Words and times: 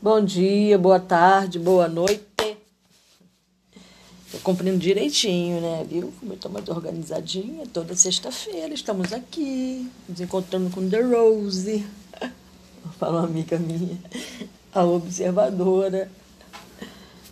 Bom 0.00 0.24
dia, 0.24 0.78
boa 0.78 1.00
tarde, 1.00 1.58
boa 1.58 1.88
noite. 1.88 2.24
Tô 4.30 4.38
cumprindo 4.44 4.78
direitinho, 4.78 5.60
né? 5.60 5.84
Viu? 5.90 6.14
Como 6.20 6.54
mais 6.54 6.68
organizadinha. 6.68 7.66
Toda 7.66 7.96
sexta-feira 7.96 8.72
estamos 8.72 9.12
aqui, 9.12 9.90
nos 10.08 10.20
encontrando 10.20 10.70
com 10.70 10.88
The 10.88 11.00
Rose. 11.00 11.84
Fala 12.96 13.22
uma 13.22 13.26
amiga 13.26 13.58
minha, 13.58 13.98
a 14.72 14.84
observadora. 14.84 16.08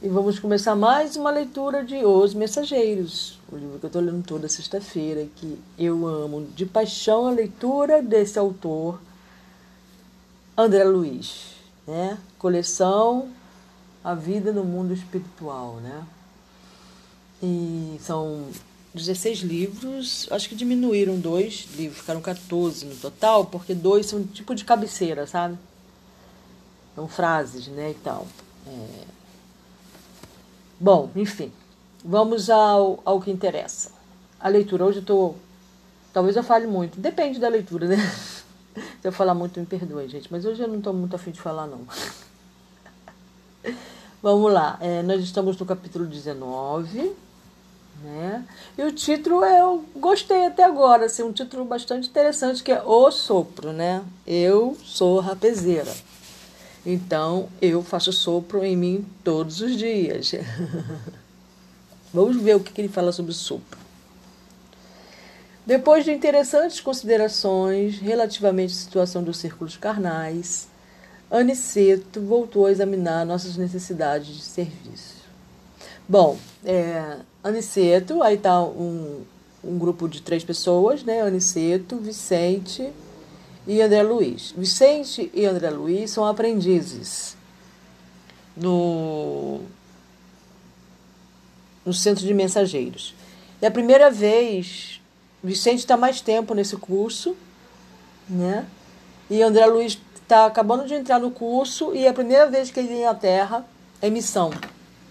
E 0.03 0.09
vamos 0.09 0.41
começar 0.41 0.75
mais 0.75 1.15
uma 1.15 1.31
leitura 1.31 1.85
de 1.85 2.05
Os 2.05 2.35
Mensageiros, 2.35 3.39
o 3.49 3.57
livro 3.57 3.79
que 3.79 3.85
eu 3.85 3.89
estou 3.89 4.03
lendo 4.03 4.27
toda 4.27 4.49
sexta-feira, 4.49 5.25
que 5.37 5.57
eu 5.79 6.05
amo 6.05 6.49
de 6.57 6.67
paixão 6.67 7.29
a 7.29 7.31
leitura 7.31 8.03
desse 8.03 8.37
autor, 8.41 9.01
André 10.59 10.83
Luiz 10.83 11.56
né? 11.87 12.19
Coleção 12.39 13.31
A 14.03 14.15
Vida 14.15 14.53
no 14.53 14.65
Mundo 14.65 14.93
Espiritual, 14.93 15.77
né? 15.77 16.05
E 17.43 17.99
são 18.01 18.47
16 18.95 19.41
livros, 19.41 20.27
acho 20.31 20.49
que 20.49 20.55
diminuíram 20.55 21.19
dois 21.19 21.69
livros, 21.77 22.01
ficaram 22.01 22.21
14 22.21 22.87
no 22.87 22.97
total, 22.97 23.45
porque 23.45 23.75
dois 23.75 24.07
são 24.07 24.25
tipo 24.25 24.55
de 24.55 24.65
cabeceira, 24.65 25.27
sabe? 25.27 25.59
São 26.95 27.07
frases, 27.07 27.69
né, 27.69 27.91
e 27.91 27.95
tal. 27.95 28.27
É... 28.67 29.05
Bom, 30.81 31.11
enfim, 31.15 31.53
vamos 32.03 32.49
ao, 32.49 33.01
ao 33.05 33.21
que 33.21 33.31
interessa. 33.31 33.93
A 34.41 34.49
leitura, 34.49 34.87
hoje 34.87 34.99
eu 34.99 35.05
tô... 35.05 35.35
Talvez 36.13 36.35
eu 36.35 36.43
fale 36.43 36.67
muito, 36.67 36.99
depende 36.99 37.39
da 37.39 37.49
leitura, 37.49 37.87
né? 37.87 37.97
Se 39.01 39.09
eu 39.09 39.13
falar 39.13 39.35
muito, 39.35 39.59
me 39.59 39.67
perdoe, 39.67 40.09
gente. 40.09 40.29
Mas 40.31 40.45
hoje 40.45 40.63
eu 40.63 40.69
não 40.69 40.79
estou 40.79 40.93
muito 40.93 41.17
afim 41.17 41.31
de 41.31 41.41
falar, 41.41 41.67
não. 41.67 41.81
Vamos 44.23 44.53
lá. 44.53 44.79
É, 44.81 45.03
nós 45.03 45.23
estamos 45.23 45.57
no 45.57 45.67
capítulo 45.67 46.07
19. 46.07 47.13
Né? 48.03 48.45
E 48.77 48.83
o 48.83 48.93
título 48.93 49.43
eu 49.45 49.85
gostei 49.97 50.47
até 50.47 50.65
agora, 50.65 51.07
assim, 51.07 51.23
um 51.23 51.33
título 51.33 51.65
bastante 51.65 52.09
interessante 52.09 52.63
que 52.63 52.71
é 52.71 52.83
O 52.83 53.11
Sopro, 53.11 53.73
né? 53.73 54.05
Eu 54.27 54.77
sou 54.85 55.19
rapezeira. 55.21 55.93
Então 56.85 57.49
eu 57.61 57.83
faço 57.83 58.13
sopro 58.13 58.65
em 58.65 58.77
mim 58.77 59.07
todos 59.25 59.61
os 59.61 59.77
dias. 59.77 60.33
Vamos 62.15 62.37
ver 62.37 62.55
o 62.55 62.61
que 62.61 62.81
ele 62.81 62.89
fala 62.89 63.11
sobre 63.13 63.33
o 63.33 63.35
sopro. 63.35 63.86
Depois 65.67 66.05
de 66.05 66.13
interessantes 66.13 66.81
considerações 66.81 67.99
relativamente 67.99 68.73
à 68.73 68.77
situação 68.77 69.21
dos 69.21 69.37
círculos 69.37 69.77
carnais, 69.77 70.69
Aniceto 71.29 72.21
voltou 72.21 72.67
a 72.67 72.71
examinar 72.71 73.27
nossas 73.27 73.57
necessidades 73.57 74.29
de 74.29 74.43
serviço. 74.43 75.17
Bom, 76.09 76.39
é, 76.65 77.17
Aniceto, 77.43 78.23
aí 78.23 78.37
está 78.37 78.63
um, 78.63 79.25
um 79.65 79.77
grupo 79.77 80.09
de 80.09 80.23
três 80.23 80.45
pessoas, 80.45 81.03
né? 81.03 81.23
Aniceto, 81.23 81.97
Vicente 81.97 82.89
e 83.67 83.83
André 83.83 84.05
Luiz. 84.05 84.55
Vicente 84.57 85.29
e 85.35 85.45
André 85.45 85.71
Luiz 85.71 86.13
são 86.13 86.25
aprendizes 86.25 87.37
no, 88.57 89.63
no 91.85 91.93
centro 91.93 92.25
de 92.25 92.33
mensageiros. 92.33 93.17
É 93.61 93.67
a 93.67 93.71
primeira 93.71 94.13
vez 94.13 94.96
Vicente 95.47 95.79
está 95.79 95.97
mais 95.97 96.21
tempo 96.21 96.55
nesse 96.55 96.77
curso, 96.77 97.37
né? 98.29 98.67
E 99.31 99.43
André 99.43 99.65
Luiz 99.67 99.99
está 100.21 100.45
acabando 100.47 100.87
de 100.87 100.95
entrar 100.95 101.21
no 101.21 101.31
curso 101.31 101.95
e 101.95 102.05
é 102.05 102.09
a 102.09 102.13
primeira 102.13 102.51
vez 102.51 102.71
que 102.71 102.81
ele 102.81 102.89
vem 102.89 103.07
à 103.07 103.15
Terra 103.15 103.65
é 104.03 104.11
missão, 104.11 104.51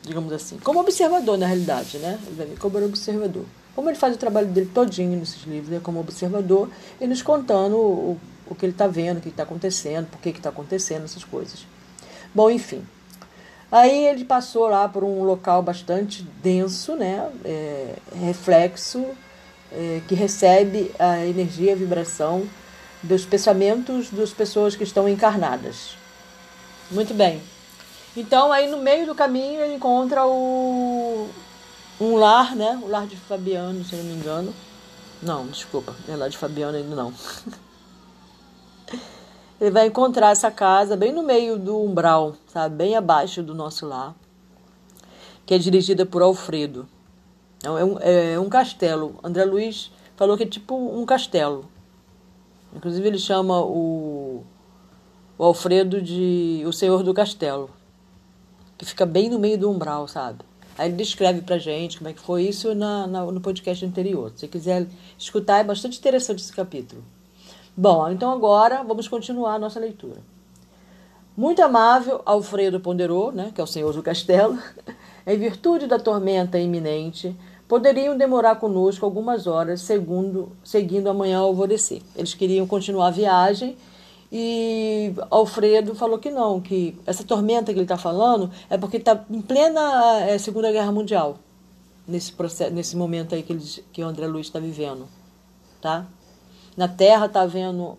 digamos 0.02 0.34
assim. 0.34 0.58
Como 0.60 0.80
observador, 0.82 1.38
na 1.38 1.46
realidade, 1.46 1.98
né? 2.00 2.20
Ele 2.38 2.58
como 2.58 2.84
observador. 2.84 3.46
Como 3.74 3.90
ele 3.90 3.98
faz 3.98 4.14
o 4.14 4.18
trabalho 4.18 4.48
dele 4.48 4.70
todinho 4.74 5.18
nesses 5.18 5.44
livros, 5.44 5.74
é 5.74 5.80
como 5.80 6.02
observador 6.02 6.70
e 7.00 7.08
nos 7.08 7.22
contando 7.22 7.78
o, 7.78 8.20
o 8.48 8.56
que 8.56 8.66
ele 8.66 8.74
está 8.74 8.88
vendo, 8.88 9.20
o 9.20 9.22
que 9.22 9.30
está 9.30 9.44
acontecendo, 9.44 10.08
por 10.08 10.20
que 10.20 10.30
está 10.30 10.50
acontecendo, 10.50 11.06
essas 11.06 11.24
coisas. 11.24 11.66
Bom, 12.34 12.52
enfim. 12.52 12.86
Aí 13.72 14.06
ele 14.06 14.26
passou 14.26 14.68
lá 14.68 14.88
por 14.88 15.04
um 15.04 15.24
local 15.24 15.62
bastante 15.62 16.24
denso, 16.44 16.96
né? 16.98 17.30
É, 17.46 17.96
reflexo 18.20 19.06
é, 19.72 20.02
que 20.08 20.16
recebe 20.16 20.92
a 20.98 21.26
energia, 21.26 21.74
a 21.74 21.76
vibração 21.76 22.48
dos 23.02 23.26
pensamentos 23.26 24.10
das 24.10 24.32
pessoas 24.32 24.76
que 24.76 24.84
estão 24.84 25.08
encarnadas. 25.08 25.96
Muito 26.90 27.14
bem. 27.14 27.42
Então, 28.16 28.52
aí 28.52 28.70
no 28.70 28.78
meio 28.78 29.06
do 29.06 29.14
caminho, 29.14 29.62
ele 29.62 29.76
encontra 29.76 30.26
o, 30.26 31.28
um 32.00 32.16
lar, 32.16 32.56
né? 32.56 32.80
O 32.82 32.88
lar 32.88 33.06
de 33.06 33.18
Fabiano, 33.18 33.84
se 33.84 33.96
não 33.96 34.04
me 34.04 34.14
engano. 34.14 34.54
Não, 35.22 35.48
desculpa, 35.48 35.96
é 36.08 36.16
lar 36.16 36.30
de 36.30 36.38
Fabiano 36.38 36.78
ainda 36.78 36.96
não. 36.96 37.14
ele 39.60 39.72
vai 39.72 39.88
encontrar 39.88 40.32
essa 40.32 40.52
casa 40.52 40.96
bem 40.96 41.12
no 41.12 41.24
meio 41.24 41.58
do 41.58 41.82
umbral, 41.82 42.36
sabe? 42.48 42.76
Bem 42.76 42.96
abaixo 42.96 43.42
do 43.42 43.56
nosso 43.56 43.86
lar, 43.86 44.14
que 45.46 45.54
é 45.54 45.58
dirigida 45.58 46.06
por 46.06 46.22
Alfredo. 46.22 46.88
É 47.64 47.70
um, 47.70 48.00
é 48.00 48.40
um 48.40 48.50
castelo. 48.50 49.20
André 49.24 49.46
Luiz 49.46 49.92
falou 50.16 50.38
que 50.38 50.44
é 50.44 50.48
tipo 50.48 50.76
um 50.76 51.06
castelo. 51.06 51.66
Inclusive 52.76 53.08
ele 53.08 53.18
chama 53.18 53.62
o, 53.62 54.44
o 55.38 55.44
Alfredo 55.44 56.02
de 56.02 56.64
o 56.66 56.74
Senhor 56.74 57.04
do 57.04 57.14
Castelo, 57.14 57.70
que 58.78 58.86
fica 58.86 59.06
bem 59.06 59.30
no 59.30 59.40
meio 59.40 59.58
do 59.58 59.72
umbral, 59.72 60.08
sabe? 60.08 60.40
Aí 60.78 60.90
ele 60.90 60.98
descreve 60.98 61.42
pra 61.42 61.58
gente 61.58 61.98
como 61.98 62.10
é 62.10 62.14
que 62.14 62.20
foi 62.20 62.44
isso 62.44 62.76
na, 62.76 63.08
na, 63.08 63.26
no 63.26 63.40
podcast 63.40 63.86
anterior. 63.86 64.30
Se 64.32 64.42
você 64.42 64.48
quiser 64.50 64.88
escutar, 65.18 65.60
é 65.60 65.64
bastante 65.64 65.98
interessante 65.98 66.40
esse 66.40 66.52
capítulo. 66.52 67.02
Bom, 67.78 68.10
então 68.10 68.32
agora 68.32 68.84
vamos 68.84 69.08
continuar 69.08 69.56
a 69.56 69.60
nossa 69.60 69.80
leitura. 69.80 70.22
Muito 71.36 71.62
amável, 71.62 72.22
Alfredo 72.26 72.80
ponderou, 72.80 73.32
né, 73.32 73.52
que 73.54 73.60
é 73.60 73.64
o 73.64 73.68
senhor 73.68 73.94
do 73.94 74.04
castelo, 74.04 74.58
em 75.26 75.38
virtude 75.38 75.88
da 75.88 75.98
tormenta 75.98 76.60
iminente, 76.60 77.36
poderiam 77.68 78.18
demorar 78.18 78.56
conosco 78.56 79.06
algumas 79.06 79.48
horas, 79.48 79.82
segundo, 79.82 80.52
seguindo 80.64 81.10
amanhã 81.10 81.40
ao 81.40 81.46
alvorecer. 81.46 82.02
Eles 82.16 82.34
queriam 82.34 82.68
continuar 82.68 83.08
a 83.08 83.12
viagem 83.12 83.76
e 84.32 85.14
Alfredo 85.30 85.96
falou 85.96 86.20
que 86.20 86.30
não, 86.30 86.60
que 86.60 86.98
essa 87.06 87.24
tormenta 87.24 87.72
que 87.72 87.80
ele 87.80 87.86
está 87.86 87.98
falando 87.98 88.52
é 88.70 88.78
porque 88.78 88.98
está 88.98 89.24
em 89.30 89.42
plena 89.42 90.22
é, 90.22 90.38
Segunda 90.38 90.72
Guerra 90.72 90.92
Mundial, 90.92 91.38
nesse, 92.08 92.32
processo, 92.32 92.74
nesse 92.74 92.96
momento 92.96 93.34
aí 93.34 93.44
que, 93.44 93.54
eles, 93.54 93.82
que 93.92 94.04
o 94.04 94.08
André 94.08 94.28
Luiz 94.28 94.48
está 94.48 94.60
vivendo. 94.60 95.08
Tá? 95.82 96.06
Na 96.76 96.88
Terra 96.88 97.28
está 97.28 97.42
havendo 97.42 97.98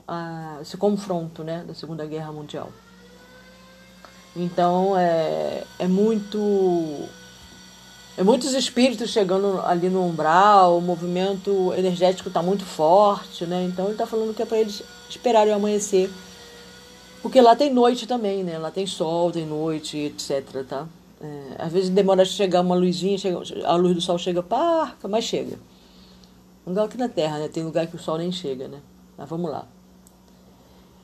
esse 0.61 0.77
confronto 0.77 1.43
né, 1.43 1.65
da 1.67 1.75
Segunda 1.75 2.05
Guerra 2.05 2.31
Mundial. 2.33 2.71
Então 4.37 4.97
é, 4.97 5.65
é 5.79 5.89
muito 5.89 7.09
é 8.17 8.23
muitos 8.23 8.55
espíritos 8.55 9.11
chegando 9.11 9.61
ali 9.61 9.89
no 9.89 10.05
umbral, 10.05 10.79
o 10.79 10.81
movimento 10.81 11.73
energético 11.75 12.29
está 12.29 12.43
muito 12.43 12.65
forte, 12.65 13.45
né? 13.47 13.65
Então 13.65 13.87
ele 13.87 13.95
está 13.95 14.07
falando 14.07 14.35
que 14.35 14.43
é 14.43 14.47
para 14.47 14.59
eles 14.59 14.83
esperarem 15.09 15.53
o 15.53 15.57
amanhecer. 15.57 16.11
Porque 17.23 17.41
lá 17.41 17.57
tem 17.57 17.73
noite 17.73 18.07
também, 18.07 18.45
né? 18.45 18.59
Lá 18.59 18.71
tem 18.71 18.87
sol, 18.87 19.33
tem 19.33 19.45
noite, 19.45 19.99
etc, 19.99 20.65
tá? 20.67 20.87
É, 21.21 21.57
às 21.59 21.73
vezes 21.73 21.91
demora 21.91 22.23
a 22.23 22.25
chegar 22.25 22.61
uma 22.61 22.75
luzinha, 22.75 23.19
chega, 23.19 23.41
a 23.65 23.75
luz 23.75 23.95
do 23.95 24.01
sol 24.01 24.19
chega 24.19 24.43
parca, 24.43 25.09
mas 25.09 25.25
chega. 25.25 25.59
Igual 26.67 26.87
aqui 26.87 26.99
na 26.99 27.09
Terra, 27.09 27.39
né? 27.39 27.49
Tem 27.49 27.65
lugar 27.65 27.87
que 27.87 27.97
o 27.97 27.99
sol 27.99 28.19
nem 28.19 28.31
chega, 28.31 28.69
né? 28.69 28.81
Mas 29.17 29.29
vamos 29.29 29.51
lá. 29.51 29.67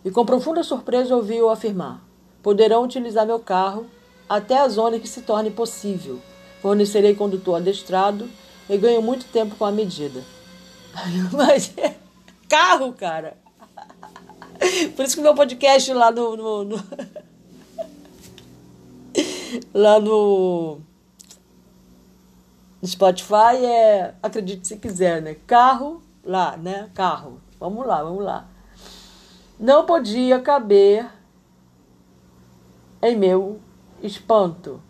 E 0.04 0.10
com 0.10 0.24
profunda 0.24 0.62
surpresa 0.62 1.14
ouvi-o 1.14 1.48
afirmar: 1.48 2.02
poderão 2.42 2.84
utilizar 2.84 3.26
meu 3.26 3.38
carro 3.38 3.86
até 4.28 4.58
a 4.58 4.68
zona 4.68 4.98
que 4.98 5.08
se 5.08 5.22
torne 5.22 5.50
possível 5.50 6.20
Fornecerei 6.62 7.16
condutor 7.16 7.56
adestrado 7.56 8.30
e 8.70 8.78
ganho 8.78 9.02
muito 9.02 9.26
tempo 9.26 9.56
com 9.56 9.64
a 9.64 9.72
medida. 9.72 10.22
Mas 11.32 11.76
é 11.76 11.96
carro, 12.48 12.92
cara. 12.92 13.36
Por 14.94 15.04
isso 15.04 15.16
que 15.16 15.22
meu 15.22 15.34
podcast 15.34 15.92
lá 15.92 16.12
no, 16.12 16.36
no, 16.36 16.64
no 16.64 16.76
lá 19.74 19.98
no, 19.98 20.78
no 22.80 22.88
Spotify 22.88 23.56
é, 23.64 24.14
acredite 24.22 24.68
se 24.68 24.76
quiser, 24.76 25.20
né? 25.20 25.34
Carro 25.48 26.00
lá, 26.24 26.56
né? 26.56 26.90
Carro. 26.94 27.40
Vamos 27.58 27.84
lá, 27.84 28.04
vamos 28.04 28.22
lá. 28.22 28.46
Não 29.58 29.84
podia 29.84 30.38
caber 30.38 31.10
em 33.02 33.16
meu 33.16 33.60
espanto 34.02 34.80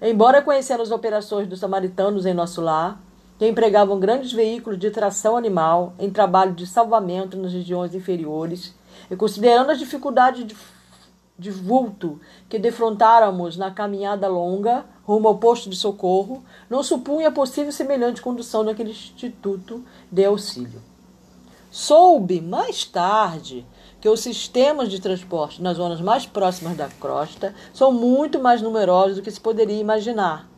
Embora 0.00 0.40
conhecendo 0.40 0.82
as 0.82 0.92
operações 0.92 1.48
dos 1.48 1.58
samaritanos 1.58 2.24
em 2.24 2.32
nosso 2.32 2.60
lar, 2.60 3.00
que 3.36 3.48
empregavam 3.48 3.98
grandes 3.98 4.32
veículos 4.32 4.78
de 4.78 4.90
tração 4.90 5.36
animal 5.36 5.92
em 5.98 6.08
trabalho 6.08 6.52
de 6.52 6.66
salvamento 6.66 7.36
nas 7.36 7.52
regiões 7.52 7.94
inferiores, 7.94 8.74
e 9.10 9.16
considerando 9.16 9.70
as 9.70 9.78
dificuldades 9.78 10.46
de 10.46 10.56
de 11.38 11.52
vulto 11.52 12.20
que 12.48 12.58
defrontáramos 12.58 13.56
na 13.56 13.70
caminhada 13.70 14.26
longa 14.26 14.84
rumo 15.04 15.28
ao 15.28 15.38
posto 15.38 15.70
de 15.70 15.76
socorro, 15.76 16.42
não 16.68 16.82
supunha 16.82 17.30
possível 17.30 17.70
semelhante 17.70 18.20
condução 18.20 18.64
naquele 18.64 18.90
instituto 18.90 19.84
de 20.10 20.24
auxílio. 20.24 20.82
Soube 21.70 22.40
mais 22.40 22.84
tarde 22.84 23.64
que 24.00 24.08
os 24.08 24.20
sistemas 24.20 24.90
de 24.90 25.00
transporte 25.00 25.60
nas 25.60 25.76
zonas 25.76 26.00
mais 26.00 26.24
próximas 26.24 26.76
da 26.76 26.88
crosta 26.88 27.54
são 27.74 27.92
muito 27.92 28.40
mais 28.40 28.62
numerosos 28.62 29.16
do 29.16 29.22
que 29.22 29.30
se 29.30 29.40
poderia 29.40 29.78
imaginar, 29.78 30.48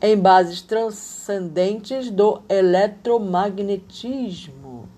em 0.00 0.16
bases 0.16 0.62
transcendentes 0.62 2.08
do 2.10 2.40
eletromagnetismo. 2.48 4.88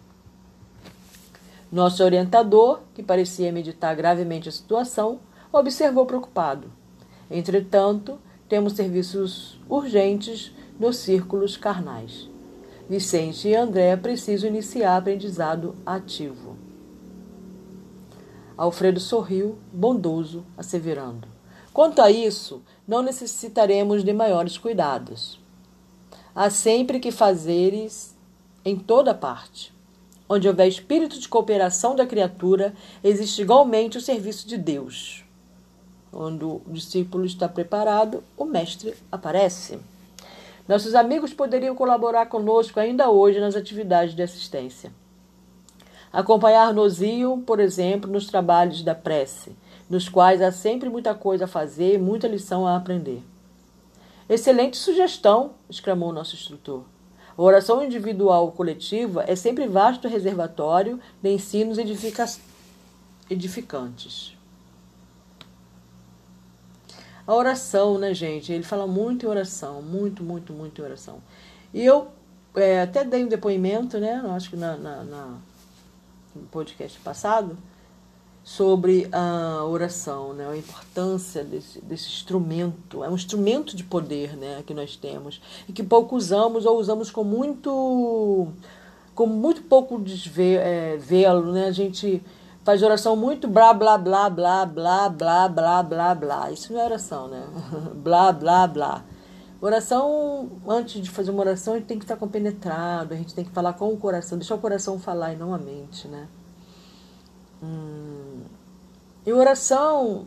Nosso 1.71 2.03
orientador, 2.03 2.81
que 2.95 3.03
parecia 3.03 3.53
meditar 3.53 3.95
gravemente 3.97 4.49
a 4.49 4.53
situação, 4.53 5.21
observou 5.53 6.05
preocupado. 6.05 6.71
Entretanto, 7.31 8.19
temos 8.49 8.73
serviços 8.73 9.61
urgentes 9.69 10.53
nos 10.79 10.97
círculos 10.97 11.57
carnais. 11.57 12.29
Vicente 12.89 13.49
e 13.49 13.55
André 13.55 13.97
precisam 13.99 14.49
iniciar 14.49 14.97
aprendizado 14.97 15.75
ativo. 15.85 16.57
Alfredo 18.57 18.99
sorriu, 18.99 19.59
bondoso, 19.71 20.43
asseverando: 20.57 21.29
Quanto 21.71 22.01
a 22.01 22.11
isso, 22.11 22.63
não 22.87 23.03
necessitaremos 23.03 24.03
de 24.03 24.13
maiores 24.15 24.57
cuidados. 24.57 25.39
Há 26.35 26.49
sempre 26.49 26.99
que 26.99 27.13
fazeres 27.13 28.17
em 28.65 28.75
toda 28.77 29.15
parte. 29.15 29.71
Onde 30.27 30.49
houver 30.49 30.67
espírito 30.67 31.21
de 31.21 31.29
cooperação 31.29 31.95
da 31.95 32.07
criatura, 32.07 32.73
existe 33.05 33.43
igualmente 33.43 33.99
o 33.99 34.01
serviço 34.01 34.49
de 34.49 34.57
Deus. 34.57 35.25
Quando 36.11 36.63
o 36.67 36.73
discípulo 36.73 37.27
está 37.27 37.49
preparado, 37.49 38.25
o 38.37 38.47
mestre 38.47 38.95
aparece. 39.13 39.79
Nossos 40.69 40.95
amigos 40.95 41.33
poderiam 41.33 41.75
colaborar 41.75 42.27
conosco 42.27 42.79
ainda 42.79 43.09
hoje 43.09 43.41
nas 43.41 43.57
atividades 43.57 44.15
de 44.15 44.23
assistência. 44.23 44.93
Acompanhar-nos-iam, 46.13 47.41
por 47.41 47.59
exemplo, 47.59 48.11
nos 48.11 48.27
trabalhos 48.27 48.83
da 48.83 48.95
prece, 48.95 49.57
nos 49.89 50.11
quais 50.11 50.43
há 50.43 50.53
sempre 50.53 50.91
muita 50.91 51.15
coisa 51.15 51.47
a 51.47 51.49
fazer 51.49 51.95
e 51.95 51.99
muita 51.99 52.29
lição 52.29 52.67
a 52.67 52.77
aprender. 52.77 53.23
Excelente 54.29 54.77
sugestão, 54.77 55.53
exclamou 55.71 56.13
nosso 56.13 56.35
instrutor. 56.35 56.85
A 57.37 57.43
oração 57.43 57.83
individual 57.83 58.45
ou 58.45 58.53
coletiva 58.53 59.25
é 59.27 59.35
sempre 59.35 59.67
vasto 59.67 60.07
reservatório 60.07 61.01
de 61.23 61.31
ensinos 61.31 61.79
edifica 61.79 62.27
edificantes. 63.31 64.38
A 67.29 67.35
oração, 67.35 67.99
né, 67.99 68.15
gente? 68.15 68.51
Ele 68.51 68.65
fala 68.65 68.87
muito 68.87 69.27
em 69.27 69.29
oração, 69.29 69.83
muito, 69.83 70.25
muito, 70.25 70.51
muito 70.55 70.81
em 70.81 70.85
oração. 70.85 71.19
E 71.75 71.85
eu 71.85 72.09
é, 72.57 72.81
até 72.81 73.05
dei 73.05 73.23
um 73.23 73.29
depoimento, 73.29 73.99
né? 73.99 74.23
Acho 74.31 74.49
que 74.49 74.57
na, 74.57 74.79
na, 74.79 75.05
na, 75.05 75.27
no 76.35 76.43
podcast 76.51 76.99
passado, 77.01 77.59
sobre 78.43 79.11
a 79.13 79.63
oração, 79.63 80.33
né? 80.33 80.49
a 80.49 80.57
importância 80.57 81.45
desse, 81.45 81.83
desse 81.83 82.09
instrumento. 82.09 83.05
É 83.05 83.11
um 83.11 83.15
instrumento 83.15 83.77
de 83.77 83.85
poder 83.85 84.35
né? 84.35 84.65
que 84.67 84.73
nós 84.73 84.97
temos 84.97 85.39
e 85.69 85.73
que 85.75 85.83
pouco 85.83 86.17
usamos 86.17 86.65
ou 86.65 86.79
usamos 86.79 87.11
com 87.11 87.25
muito, 87.25 88.49
com 89.15 89.27
muito 89.27 89.61
pouco 89.65 90.01
desvelo. 90.01 90.63
É, 90.63 91.53
né? 91.53 91.67
A 91.67 91.73
gente 91.73 92.23
faz 92.65 92.83
oração 92.83 93.17
muito 93.17 93.49
blá, 93.49 93.73
blá, 93.73 93.97
blá, 93.97 94.29
blá, 94.29 94.67
blá, 94.67 95.09
blá, 95.09 95.49
blá, 95.49 95.83
blá, 95.83 96.15
blá. 96.15 96.51
Isso 96.51 96.73
não 96.73 96.81
é 96.81 96.85
oração, 96.85 97.29
né? 97.29 97.47
blá, 97.97 98.33
blá, 98.33 98.67
blá. 98.67 99.05
Oração, 99.61 100.49
antes 100.69 101.03
de 101.03 101.11
fazer 101.11 101.31
uma 101.31 101.41
oração, 101.41 101.75
a 101.75 101.79
gente 101.79 101.87
tem 101.87 101.99
que 101.99 102.05
estar 102.05 102.17
compenetrado, 102.17 103.13
a 103.13 103.17
gente 103.17 103.35
tem 103.35 103.45
que 103.45 103.51
falar 103.51 103.73
com 103.73 103.93
o 103.93 103.97
coração, 103.97 104.39
deixar 104.39 104.55
o 104.55 104.59
coração 104.59 105.01
falar 105.01 105.33
e 105.33 105.37
não 105.37 105.53
a 105.53 105.59
mente, 105.59 106.07
né? 106.07 106.29
Hum. 107.63 108.43
E 109.27 109.33
oração, 109.33 110.27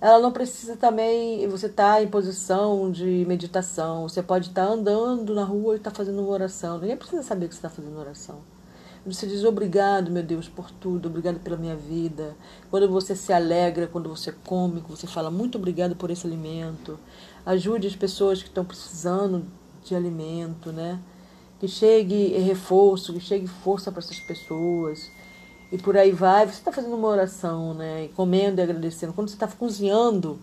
ela 0.00 0.20
não 0.20 0.32
precisa 0.32 0.76
também 0.76 1.48
você 1.48 1.66
estar 1.66 1.94
tá 1.94 2.02
em 2.02 2.08
posição 2.08 2.90
de 2.90 3.24
meditação. 3.26 4.08
Você 4.08 4.22
pode 4.22 4.48
estar 4.50 4.66
tá 4.66 4.72
andando 4.72 5.34
na 5.34 5.44
rua 5.44 5.74
e 5.74 5.76
estar 5.78 5.90
tá 5.90 5.96
fazendo 5.96 6.20
uma 6.20 6.30
oração. 6.30 6.78
Ninguém 6.78 6.96
precisa 6.96 7.22
saber 7.22 7.48
que 7.48 7.54
você 7.54 7.58
está 7.58 7.70
fazendo 7.70 7.98
oração. 7.98 8.38
Você 9.06 9.26
diz 9.26 9.44
obrigado, 9.44 10.10
meu 10.10 10.22
Deus, 10.22 10.48
por 10.48 10.70
tudo, 10.70 11.08
obrigado 11.08 11.38
pela 11.38 11.58
minha 11.58 11.76
vida. 11.76 12.34
Quando 12.70 12.88
você 12.88 13.14
se 13.14 13.34
alegra, 13.34 13.86
quando 13.86 14.08
você 14.08 14.32
come, 14.32 14.82
você 14.88 15.06
fala 15.06 15.30
muito 15.30 15.58
obrigado 15.58 15.94
por 15.94 16.10
esse 16.10 16.26
alimento. 16.26 16.98
Ajude 17.44 17.86
as 17.86 17.94
pessoas 17.94 18.42
que 18.42 18.48
estão 18.48 18.64
precisando 18.64 19.44
de 19.84 19.94
alimento, 19.94 20.72
né? 20.72 20.98
Que 21.60 21.68
chegue 21.68 22.28
reforço, 22.38 23.12
que 23.12 23.20
chegue 23.20 23.46
força 23.46 23.92
para 23.92 24.00
essas 24.00 24.18
pessoas. 24.20 25.10
E 25.70 25.76
por 25.76 25.98
aí 25.98 26.10
vai. 26.10 26.46
Você 26.46 26.54
está 26.54 26.72
fazendo 26.72 26.96
uma 26.96 27.08
oração, 27.08 27.74
né? 27.74 28.06
E 28.06 28.08
comendo 28.08 28.58
e 28.58 28.64
agradecendo. 28.64 29.12
Quando 29.12 29.28
você 29.28 29.36
está 29.36 29.46
cozinhando, 29.46 30.40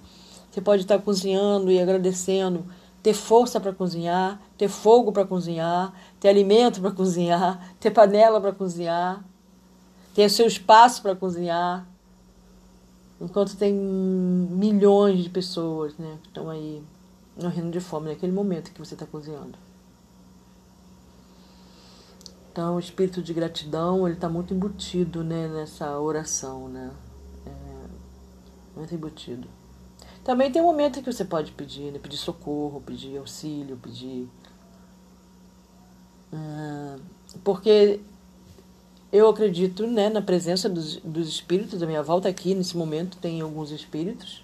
você 0.52 0.62
pode 0.62 0.84
estar 0.84 1.00
cozinhando 1.00 1.72
e 1.72 1.82
agradecendo 1.82 2.64
ter 3.02 3.14
força 3.14 3.60
para 3.60 3.74
cozinhar, 3.74 4.40
ter 4.58 4.68
fogo 4.68 5.12
para 5.12 5.26
cozinhar, 5.26 5.94
ter 6.20 6.30
alimento 6.30 6.82
para 6.82 6.92
cozinhar, 6.92 7.74
ter 7.80 7.92
panela 7.92 8.40
para 8.40 8.52
cozinhar, 8.52 9.24
ter 10.14 10.30
seu 10.30 10.46
espaço 10.46 11.02
para 11.02 11.16
cozinhar. 11.16 11.88
Enquanto 13.20 13.56
tem 13.56 13.74
milhões 13.74 15.24
de 15.24 15.30
pessoas 15.30 15.96
né, 15.98 16.18
que 16.22 16.30
estão 16.30 16.50
aí 16.50 16.84
morrendo 17.42 17.72
de 17.72 17.80
fome 17.80 18.10
naquele 18.10 18.32
momento 18.32 18.72
que 18.72 18.80
você 18.80 18.94
está 18.94 19.06
cozinhando. 19.06 19.58
Então, 22.52 22.76
o 22.76 22.80
espírito 22.80 23.22
de 23.22 23.34
gratidão 23.34 24.06
ele 24.06 24.16
está 24.16 24.28
muito 24.28 24.54
embutido 24.54 25.24
né, 25.24 25.48
nessa 25.48 25.98
oração, 25.98 26.68
né? 26.68 26.92
É, 27.46 28.78
muito 28.78 28.94
embutido. 28.94 29.48
Também 30.24 30.52
tem 30.52 30.62
um 30.62 30.66
momento 30.66 31.02
que 31.02 31.12
você 31.12 31.26
pode 31.26 31.52
pedir, 31.52 31.92
né? 31.92 32.00
pedir 32.00 32.18
socorro, 32.18 32.82
pedir 32.86 33.18
auxílio, 33.18 33.76
pedir. 33.78 34.30
Ah, 36.32 36.98
porque 37.44 38.00
eu 39.12 39.28
acredito 39.28 39.88
né, 39.88 40.10
na 40.10 40.22
presença 40.22 40.70
dos, 40.70 40.98
dos 40.98 41.28
espíritos. 41.28 41.82
A 41.82 41.88
minha 41.88 42.04
volta 42.04 42.30
aqui, 42.30 42.54
nesse 42.54 42.78
momento, 42.78 43.18
tem 43.18 43.42
alguns 43.42 43.72
espíritos 43.72 44.44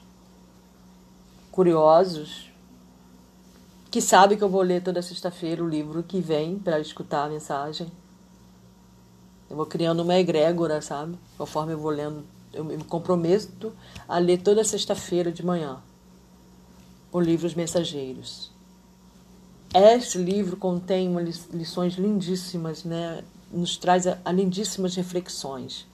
curiosos 1.52 2.52
que 3.90 4.02
sabem 4.02 4.38
que 4.38 4.44
eu 4.44 4.50
vou 4.50 4.62
ler 4.62 4.84
toda 4.84 5.02
sexta-feira 5.02 5.64
o 5.64 5.68
livro 5.68 6.04
que 6.04 6.20
vem 6.20 6.60
para 6.60 6.80
escutar 6.80 7.26
a 7.26 7.30
mensagem. 7.30 7.92
Eu 9.50 9.56
vou 9.56 9.66
criando 9.66 10.02
uma 10.02 10.16
egrégora, 10.16 10.82
sabe? 10.82 11.18
Conforme 11.38 11.74
eu 11.74 11.80
vou 11.80 11.90
lendo 11.90 12.24
eu 12.54 12.64
me 12.64 12.84
comprometo 12.84 13.74
a 14.08 14.18
ler 14.18 14.42
toda 14.42 14.64
sexta-feira 14.64 15.32
de 15.32 15.46
manhã 15.46 15.82
o 17.12 17.20
livro 17.20 17.48
Os 17.48 17.56
Mensageiros. 17.56 18.52
Esse 19.74 20.18
livro 20.18 20.58
contém 20.58 21.14
lições 21.52 21.96
lindíssimas, 21.96 22.84
né? 22.84 23.24
nos 23.52 23.78
traz 23.78 24.06
a, 24.08 24.18
a 24.24 24.32
lindíssimas 24.32 24.96
reflexões. 24.96 25.88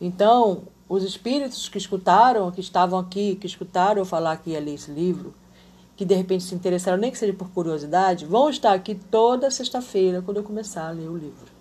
Então, 0.00 0.62
os 0.88 1.02
espíritos 1.02 1.68
que 1.68 1.78
escutaram, 1.78 2.50
que 2.50 2.60
estavam 2.60 2.98
aqui, 2.98 3.36
que 3.36 3.46
escutaram 3.46 4.00
eu 4.00 4.04
falar 4.04 4.36
que 4.38 4.50
ia 4.50 4.60
ler 4.60 4.74
esse 4.74 4.90
livro, 4.90 5.34
que 5.96 6.04
de 6.04 6.14
repente 6.14 6.44
se 6.44 6.54
interessaram, 6.54 6.98
nem 6.98 7.10
que 7.10 7.18
seja 7.18 7.32
por 7.32 7.50
curiosidade, 7.50 8.24
vão 8.24 8.48
estar 8.48 8.72
aqui 8.72 8.94
toda 8.94 9.50
sexta-feira 9.50 10.22
quando 10.22 10.38
eu 10.38 10.42
começar 10.42 10.88
a 10.88 10.90
ler 10.90 11.08
o 11.08 11.16
livro. 11.16 11.51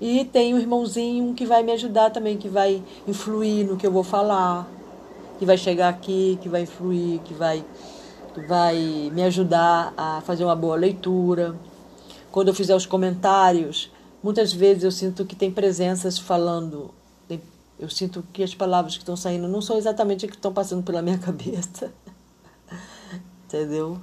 E 0.00 0.24
tem 0.24 0.54
um 0.54 0.58
irmãozinho 0.58 1.34
que 1.34 1.44
vai 1.44 1.62
me 1.64 1.72
ajudar 1.72 2.10
também, 2.10 2.36
que 2.36 2.48
vai 2.48 2.82
influir 3.06 3.66
no 3.66 3.76
que 3.76 3.86
eu 3.86 3.90
vou 3.90 4.04
falar, 4.04 4.68
que 5.38 5.44
vai 5.44 5.58
chegar 5.58 5.88
aqui, 5.88 6.38
que 6.40 6.48
vai 6.48 6.62
influir, 6.62 7.18
que 7.20 7.34
vai, 7.34 7.64
que 8.32 8.40
vai 8.42 8.76
me 9.12 9.22
ajudar 9.24 9.92
a 9.96 10.20
fazer 10.20 10.44
uma 10.44 10.54
boa 10.54 10.76
leitura. 10.76 11.56
Quando 12.30 12.48
eu 12.48 12.54
fizer 12.54 12.76
os 12.76 12.86
comentários, 12.86 13.90
muitas 14.22 14.52
vezes 14.52 14.84
eu 14.84 14.92
sinto 14.92 15.24
que 15.24 15.34
tem 15.34 15.50
presenças 15.50 16.16
falando. 16.16 16.90
Eu 17.76 17.88
sinto 17.88 18.24
que 18.32 18.42
as 18.42 18.54
palavras 18.54 18.94
que 18.94 19.02
estão 19.02 19.16
saindo 19.16 19.46
não 19.46 19.62
são 19.62 19.78
exatamente 19.78 20.26
as 20.26 20.30
que 20.30 20.36
estão 20.36 20.52
passando 20.52 20.82
pela 20.82 21.02
minha 21.02 21.18
cabeça. 21.18 21.92
Entendeu? 23.46 23.98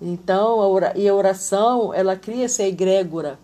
Então, 0.00 0.60
a 0.60 0.96
e 0.96 1.08
a 1.08 1.14
oração, 1.14 1.92
ela 1.92 2.16
cria 2.16 2.44
essa 2.44 2.62
egrégora 2.62 3.38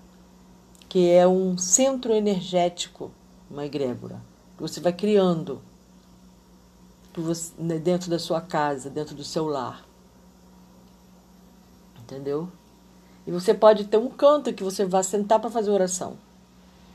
que 0.93 1.09
é 1.09 1.27
um 1.27 1.57
centro 1.57 2.13
energético, 2.13 3.11
uma 3.51 3.65
egrégora, 3.65 4.21
você 4.59 4.79
vai 4.79 4.93
criando 4.93 5.63
né, 7.57 7.79
dentro 7.79 8.11
da 8.11 8.19
sua 8.19 8.43
casa, 8.43 8.91
dentro 8.91 9.15
do 9.15 9.25
seu 9.25 9.47
lar. 9.47 9.87
Entendeu? 11.99 12.47
E 13.27 13.31
você 13.31 13.55
pode 13.55 13.85
ter 13.85 13.97
um 13.97 14.11
canto 14.11 14.53
que 14.53 14.63
você 14.63 14.85
vá 14.85 15.03
sentar 15.03 15.41
para 15.41 15.49
fazer 15.49 15.71
oração 15.71 16.19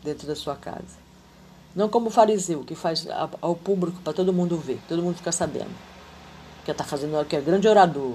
dentro 0.03 0.27
da 0.27 0.35
sua 0.35 0.55
casa. 0.55 0.99
Não 1.75 1.89
como 1.89 2.09
o 2.09 2.11
fariseu, 2.11 2.63
que 2.63 2.75
faz 2.75 3.07
ao 3.41 3.55
público 3.55 3.99
para 4.03 4.13
todo 4.13 4.31
mundo 4.31 4.59
ver, 4.59 4.79
todo 4.87 5.01
mundo 5.01 5.15
ficar 5.15 5.31
sabendo. 5.31 5.75
Que 6.63 6.69
está 6.69 6.83
fazendo, 6.83 7.25
que 7.25 7.35
é 7.35 7.41
grande 7.41 7.67
orador. 7.67 8.13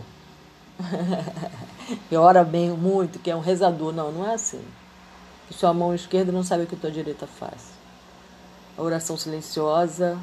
que 2.09 2.17
ora 2.17 2.45
bem 2.45 2.71
muito, 2.71 3.19
que 3.19 3.33
é 3.33 3.35
um 3.35 3.41
rezador. 3.41 3.93
Não, 3.93 4.13
não 4.13 4.25
é 4.25 4.35
assim. 4.35 4.63
Que 5.49 5.55
sua 5.55 5.73
mão 5.73 5.95
esquerda 5.95 6.33
não 6.33 6.43
sabe 6.43 6.65
o 6.65 6.67
que 6.67 6.77
tua 6.77 6.91
direita 6.91 7.27
faz. 7.27 7.73
A 8.77 8.83
oração 8.83 9.17
silenciosa 9.17 10.19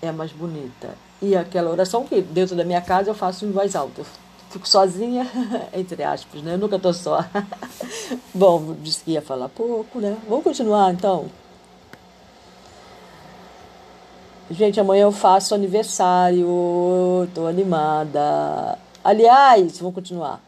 é 0.00 0.08
a 0.08 0.12
mais 0.12 0.32
bonita. 0.32 0.96
E 1.20 1.36
aquela 1.36 1.70
oração 1.70 2.04
que 2.04 2.20
dentro 2.20 2.56
da 2.56 2.64
minha 2.64 2.80
casa 2.80 3.10
eu 3.10 3.14
faço 3.14 3.44
em 3.44 3.52
voz 3.52 3.76
alta. 3.76 4.02
Fico 4.50 4.68
sozinha, 4.68 5.26
entre 5.72 6.02
aspas, 6.02 6.42
né? 6.42 6.54
Eu 6.54 6.58
nunca 6.58 6.76
estou 6.76 6.92
só. 6.92 7.24
Bom, 8.34 8.74
disse 8.80 9.04
que 9.04 9.12
ia 9.12 9.22
falar 9.22 9.48
pouco, 9.48 10.00
né? 10.00 10.16
Vamos 10.28 10.44
continuar 10.44 10.92
então. 10.92 11.30
Gente, 14.50 14.78
amanhã 14.78 15.04
eu 15.04 15.12
faço 15.12 15.54
aniversário, 15.54 16.46
tô 17.34 17.46
animada. 17.46 18.78
Aliás, 19.02 19.78
vamos 19.78 19.94
continuar. 19.94 20.40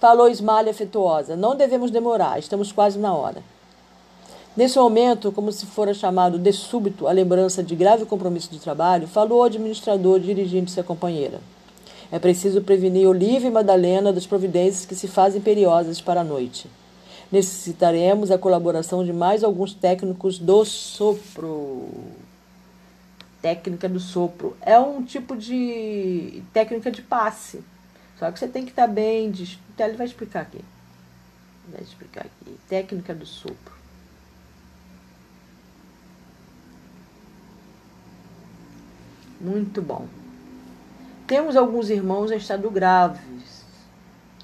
Falou 0.00 0.28
Ismalha 0.28 0.70
afetuosa, 0.70 1.36
não 1.36 1.54
devemos 1.54 1.90
demorar, 1.90 2.38
estamos 2.38 2.72
quase 2.72 2.98
na 2.98 3.14
hora. 3.14 3.42
Nesse 4.56 4.78
momento, 4.78 5.30
como 5.30 5.52
se 5.52 5.66
fora 5.66 5.92
chamado 5.92 6.38
de 6.38 6.52
súbito 6.52 7.06
a 7.06 7.12
lembrança 7.12 7.62
de 7.62 7.76
grave 7.76 8.06
compromisso 8.06 8.50
de 8.50 8.58
trabalho, 8.58 9.06
falou 9.06 9.40
o 9.40 9.42
administrador 9.44 10.18
dirigindo-se 10.18 10.80
à 10.80 10.82
companheira. 10.82 11.40
É 12.10 12.18
preciso 12.18 12.62
prevenir 12.62 13.06
Olivia 13.06 13.48
e 13.48 13.52
Madalena 13.52 14.12
das 14.12 14.26
providências 14.26 14.86
que 14.86 14.94
se 14.94 15.06
fazem 15.06 15.38
imperiosas 15.38 16.00
para 16.00 16.22
a 16.22 16.24
noite. 16.24 16.68
Necessitaremos 17.30 18.30
a 18.30 18.38
colaboração 18.38 19.04
de 19.04 19.12
mais 19.12 19.44
alguns 19.44 19.72
técnicos 19.74 20.38
do 20.38 20.64
sopro 20.64 21.88
técnica 23.40 23.88
do 23.88 23.98
sopro. 23.98 24.56
É 24.60 24.78
um 24.78 25.02
tipo 25.02 25.36
de 25.36 26.42
técnica 26.52 26.90
de 26.90 27.02
passe. 27.02 27.62
Só 28.20 28.30
que 28.30 28.38
você 28.38 28.46
tem 28.46 28.64
que 28.64 28.70
estar 28.70 28.86
bem. 28.86 29.30
De... 29.30 29.58
Então 29.74 29.86
ele 29.86 29.96
vai 29.96 30.06
explicar 30.06 30.42
aqui. 30.42 30.62
Vai 31.72 31.80
explicar 31.80 32.26
aqui. 32.26 32.54
Técnica 32.68 33.14
do 33.14 33.24
sopro. 33.24 33.74
Muito 39.40 39.80
bom. 39.80 40.06
Temos 41.26 41.56
alguns 41.56 41.88
irmãos 41.88 42.30
em 42.30 42.36
estado 42.36 42.70
graves, 42.70 43.64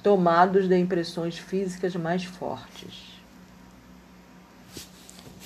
tomados 0.03 0.67
de 0.67 0.79
impressões 0.79 1.37
físicas 1.37 1.95
mais 1.97 2.25
fortes. 2.25 3.21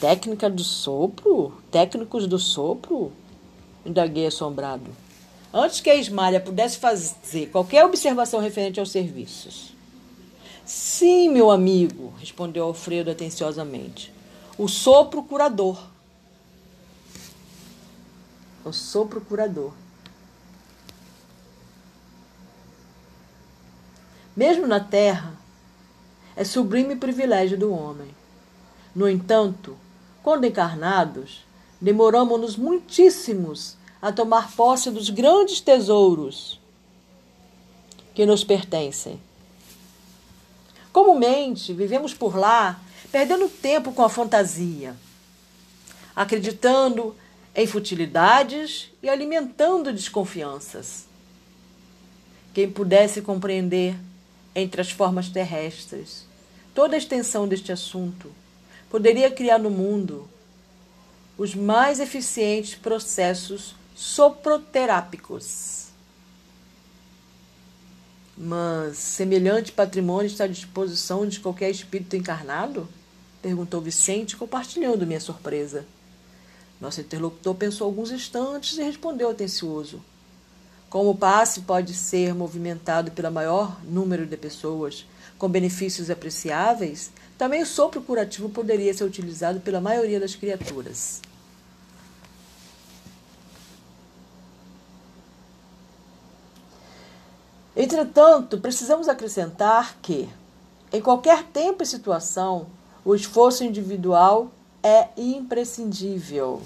Técnica 0.00 0.48
do 0.48 0.62
sopro? 0.62 1.60
Técnicos 1.68 2.28
do 2.28 2.38
sopro? 2.38 3.10
Indaguei 3.84 4.26
assombrado. 4.26 5.09
Antes 5.52 5.80
que 5.80 5.90
a 5.90 5.96
Ismália 5.96 6.40
pudesse 6.40 6.78
fazer 6.78 7.46
qualquer 7.50 7.84
observação 7.84 8.40
referente 8.40 8.78
aos 8.78 8.90
serviços. 8.90 9.72
Sim, 10.64 11.28
meu 11.28 11.50
amigo, 11.50 12.14
respondeu 12.18 12.64
Alfredo 12.64 13.10
atenciosamente. 13.10 14.12
O 14.56 14.68
sopro 14.68 15.22
curador. 15.24 15.82
O 18.64 18.72
sopro 18.72 19.20
curador. 19.20 19.72
Mesmo 24.36 24.68
na 24.68 24.78
terra, 24.78 25.34
é 26.36 26.44
sublime 26.44 26.94
privilégio 26.94 27.58
do 27.58 27.72
homem. 27.72 28.14
No 28.94 29.08
entanto, 29.08 29.76
quando 30.22 30.46
encarnados, 30.46 31.44
demoramos-nos 31.80 32.56
muitíssimos 32.56 33.76
a 34.00 34.10
tomar 34.10 34.52
posse 34.52 34.90
dos 34.90 35.10
grandes 35.10 35.60
tesouros 35.60 36.58
que 38.14 38.24
nos 38.24 38.42
pertencem. 38.42 39.20
Comumente, 40.92 41.72
vivemos 41.72 42.14
por 42.14 42.36
lá, 42.36 42.80
perdendo 43.12 43.48
tempo 43.48 43.92
com 43.92 44.02
a 44.02 44.08
fantasia, 44.08 44.96
acreditando 46.14 47.14
em 47.54 47.66
futilidades 47.66 48.90
e 49.02 49.08
alimentando 49.08 49.92
desconfianças. 49.92 51.06
Quem 52.52 52.70
pudesse 52.70 53.22
compreender 53.22 53.96
entre 54.54 54.80
as 54.80 54.90
formas 54.90 55.28
terrestres 55.28 56.28
toda 56.74 56.94
a 56.94 56.98
extensão 56.98 57.46
deste 57.46 57.72
assunto, 57.72 58.30
poderia 58.88 59.30
criar 59.30 59.58
no 59.58 59.70
mundo 59.70 60.28
os 61.36 61.54
mais 61.54 62.00
eficientes 62.00 62.74
processos 62.74 63.74
soproterápicos. 64.00 65.88
Mas 68.34 68.96
semelhante 68.96 69.72
patrimônio 69.72 70.26
está 70.26 70.44
à 70.44 70.46
disposição 70.46 71.26
de 71.26 71.38
qualquer 71.38 71.70
espírito 71.70 72.16
encarnado? 72.16 72.88
perguntou 73.42 73.78
Vicente, 73.82 74.38
compartilhando 74.38 75.06
minha 75.06 75.20
surpresa. 75.20 75.84
Nosso 76.80 77.02
interlocutor 77.02 77.54
pensou 77.54 77.86
alguns 77.86 78.10
instantes 78.10 78.78
e 78.78 78.82
respondeu 78.82 79.28
atencioso. 79.28 80.02
Como 80.88 81.10
o 81.10 81.16
passe 81.16 81.60
pode 81.60 81.92
ser 81.92 82.34
movimentado 82.34 83.10
pelo 83.10 83.30
maior 83.30 83.84
número 83.84 84.24
de 84.24 84.36
pessoas, 84.38 85.04
com 85.36 85.46
benefícios 85.46 86.08
apreciáveis, 86.08 87.10
também 87.36 87.62
o 87.62 87.66
sopro 87.66 88.00
curativo 88.00 88.48
poderia 88.48 88.94
ser 88.94 89.04
utilizado 89.04 89.60
pela 89.60 89.78
maioria 89.78 90.18
das 90.18 90.34
criaturas. 90.34 91.20
Entretanto, 97.82 98.58
precisamos 98.58 99.08
acrescentar 99.08 99.96
que, 100.02 100.28
em 100.92 101.00
qualquer 101.00 101.44
tempo 101.44 101.82
e 101.82 101.86
situação, 101.86 102.66
o 103.02 103.14
esforço 103.14 103.64
individual 103.64 104.50
é 104.82 105.08
imprescindível. 105.16 106.60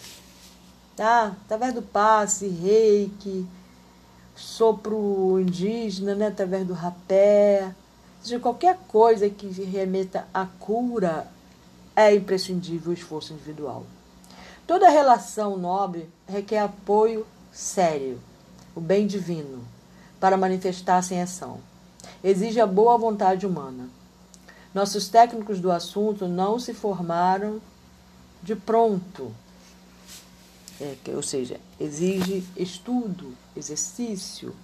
Tá? 0.97 1.37
Através 1.45 1.73
do 1.73 1.83
passe, 1.83 2.49
reiki, 2.49 3.47
sopro 4.35 5.39
indígena, 5.39 6.17
né? 6.17 6.27
através 6.27 6.67
do 6.67 6.75
rapé, 6.75 7.73
seja, 8.21 8.41
qualquer 8.41 8.77
coisa 8.89 9.31
que 9.31 9.47
remeta 9.47 10.27
à 10.35 10.47
cura, 10.47 11.29
é 11.95 12.13
imprescindível 12.13 12.91
o 12.91 12.93
esforço 12.93 13.33
individual. 13.33 13.87
Toda 14.67 14.89
relação 14.89 15.57
nobre 15.57 16.11
requer 16.27 16.59
apoio 16.59 17.25
sério, 17.53 18.21
o 18.75 18.81
bem 18.81 19.07
divino 19.07 19.75
para 20.25 20.39
manifestar-se 20.39 21.13
em 21.13 21.21
ação. 21.21 21.61
Exige 22.23 22.59
a 22.59 22.67
boa 22.67 22.97
vontade 22.97 23.47
humana. 23.47 23.91
Nossos 24.73 25.07
técnicos 25.07 25.61
do 25.61 25.71
assunto 25.71 26.27
não 26.27 26.59
se 26.59 26.73
formaram 26.73 27.61
de 28.43 28.57
pronto. 28.57 29.35
É, 30.81 30.97
ou 31.15 31.23
seja, 31.23 31.61
exige 31.79 32.43
estudo, 32.57 33.35
exercício. 33.55 34.57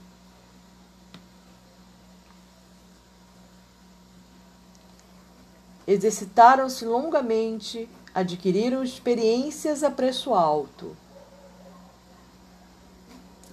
Exercitaram-se 5.86 6.86
longamente, 6.86 7.86
adquiriram 8.14 8.82
experiências 8.82 9.82
a 9.82 9.90
preço 9.90 10.32
alto. 10.32 10.96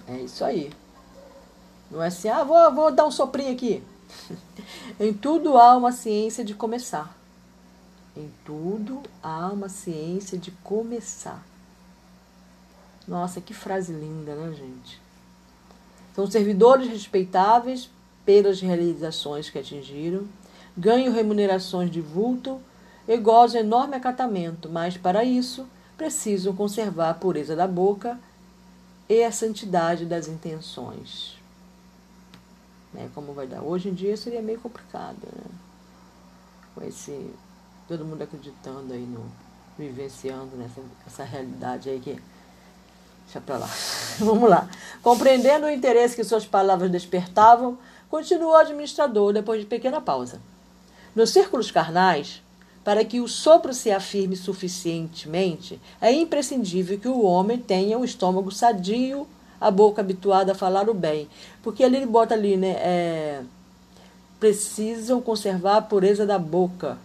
É 0.08 0.16
isso 0.22 0.42
aí. 0.42 0.72
Não 1.90 2.02
é 2.02 2.08
assim, 2.08 2.28
ah, 2.28 2.44
vou, 2.44 2.74
vou 2.74 2.92
dar 2.92 3.06
um 3.06 3.10
soprinho 3.10 3.52
aqui. 3.52 3.82
em 5.00 5.12
tudo 5.12 5.56
há 5.56 5.76
uma 5.76 5.92
ciência 5.92 6.44
de 6.44 6.54
começar. 6.54 7.16
Em 8.16 8.30
tudo 8.44 9.02
há 9.22 9.48
uma 9.48 9.68
ciência 9.68 10.36
de 10.36 10.50
começar. 10.50 11.42
Nossa, 13.06 13.40
que 13.40 13.54
frase 13.54 13.92
linda, 13.92 14.34
né, 14.34 14.54
gente? 14.54 15.00
São 16.14 16.30
servidores 16.30 16.88
respeitáveis 16.88 17.88
pelas 18.24 18.60
realizações 18.60 19.48
que 19.48 19.58
atingiram, 19.58 20.26
ganham 20.76 21.14
remunerações 21.14 21.90
de 21.90 22.00
vulto 22.00 22.60
e 23.06 23.16
gozam 23.16 23.60
enorme 23.60 23.96
acatamento, 23.96 24.68
mas 24.68 24.98
para 24.98 25.24
isso 25.24 25.66
precisam 25.96 26.54
conservar 26.54 27.10
a 27.10 27.14
pureza 27.14 27.56
da 27.56 27.66
boca 27.66 28.18
e 29.08 29.24
a 29.24 29.32
santidade 29.32 30.04
das 30.04 30.28
intenções 30.28 31.37
né, 32.92 33.10
como 33.14 33.32
vai 33.32 33.46
dar. 33.46 33.62
Hoje 33.62 33.88
em 33.88 33.94
dia 33.94 34.16
seria 34.16 34.42
meio 34.42 34.60
complicado, 34.60 35.18
né? 35.24 35.44
Com 36.74 36.84
esse. 36.84 37.30
Todo 37.86 38.04
mundo 38.04 38.22
acreditando 38.22 38.92
aí 38.92 39.04
no. 39.04 39.24
vivenciando 39.78 40.56
nessa 40.56 40.80
essa 41.06 41.24
realidade 41.24 41.88
aí 41.90 42.00
que. 42.00 42.20
Deixa 43.24 43.40
pra 43.40 43.58
lá. 43.58 43.68
Vamos 44.18 44.48
lá. 44.48 44.68
Compreendendo 45.02 45.66
o 45.66 45.70
interesse 45.70 46.16
que 46.16 46.24
suas 46.24 46.46
palavras 46.46 46.90
despertavam, 46.90 47.78
continuou 48.08 48.52
o 48.52 48.56
administrador 48.56 49.32
depois 49.32 49.60
de 49.60 49.66
pequena 49.66 50.00
pausa. 50.00 50.40
Nos 51.14 51.30
círculos 51.30 51.70
carnais, 51.70 52.42
Para 52.84 53.04
que 53.04 53.20
o 53.20 53.28
sopro 53.28 53.74
se 53.74 53.90
afirme 53.90 54.34
suficientemente, 54.34 55.78
é 56.00 56.10
imprescindível 56.10 56.98
que 56.98 57.08
o 57.08 57.20
homem 57.20 57.58
tenha 57.58 57.98
o 57.98 58.04
estômago 58.04 58.50
sadio, 58.50 59.26
a 59.60 59.70
boca 59.70 60.00
habituada 60.00 60.52
a 60.52 60.54
falar 60.54 60.88
o 60.88 60.94
bem. 60.94 61.28
Porque 61.62 61.82
ali 61.82 61.96
ele 61.96 62.06
bota 62.06 62.34
ali, 62.34 62.56
né? 62.56 62.70
É, 62.78 63.42
precisam 64.38 65.20
conservar 65.20 65.76
a 65.78 65.82
pureza 65.82 66.24
da 66.26 66.38
boca. 66.38 66.98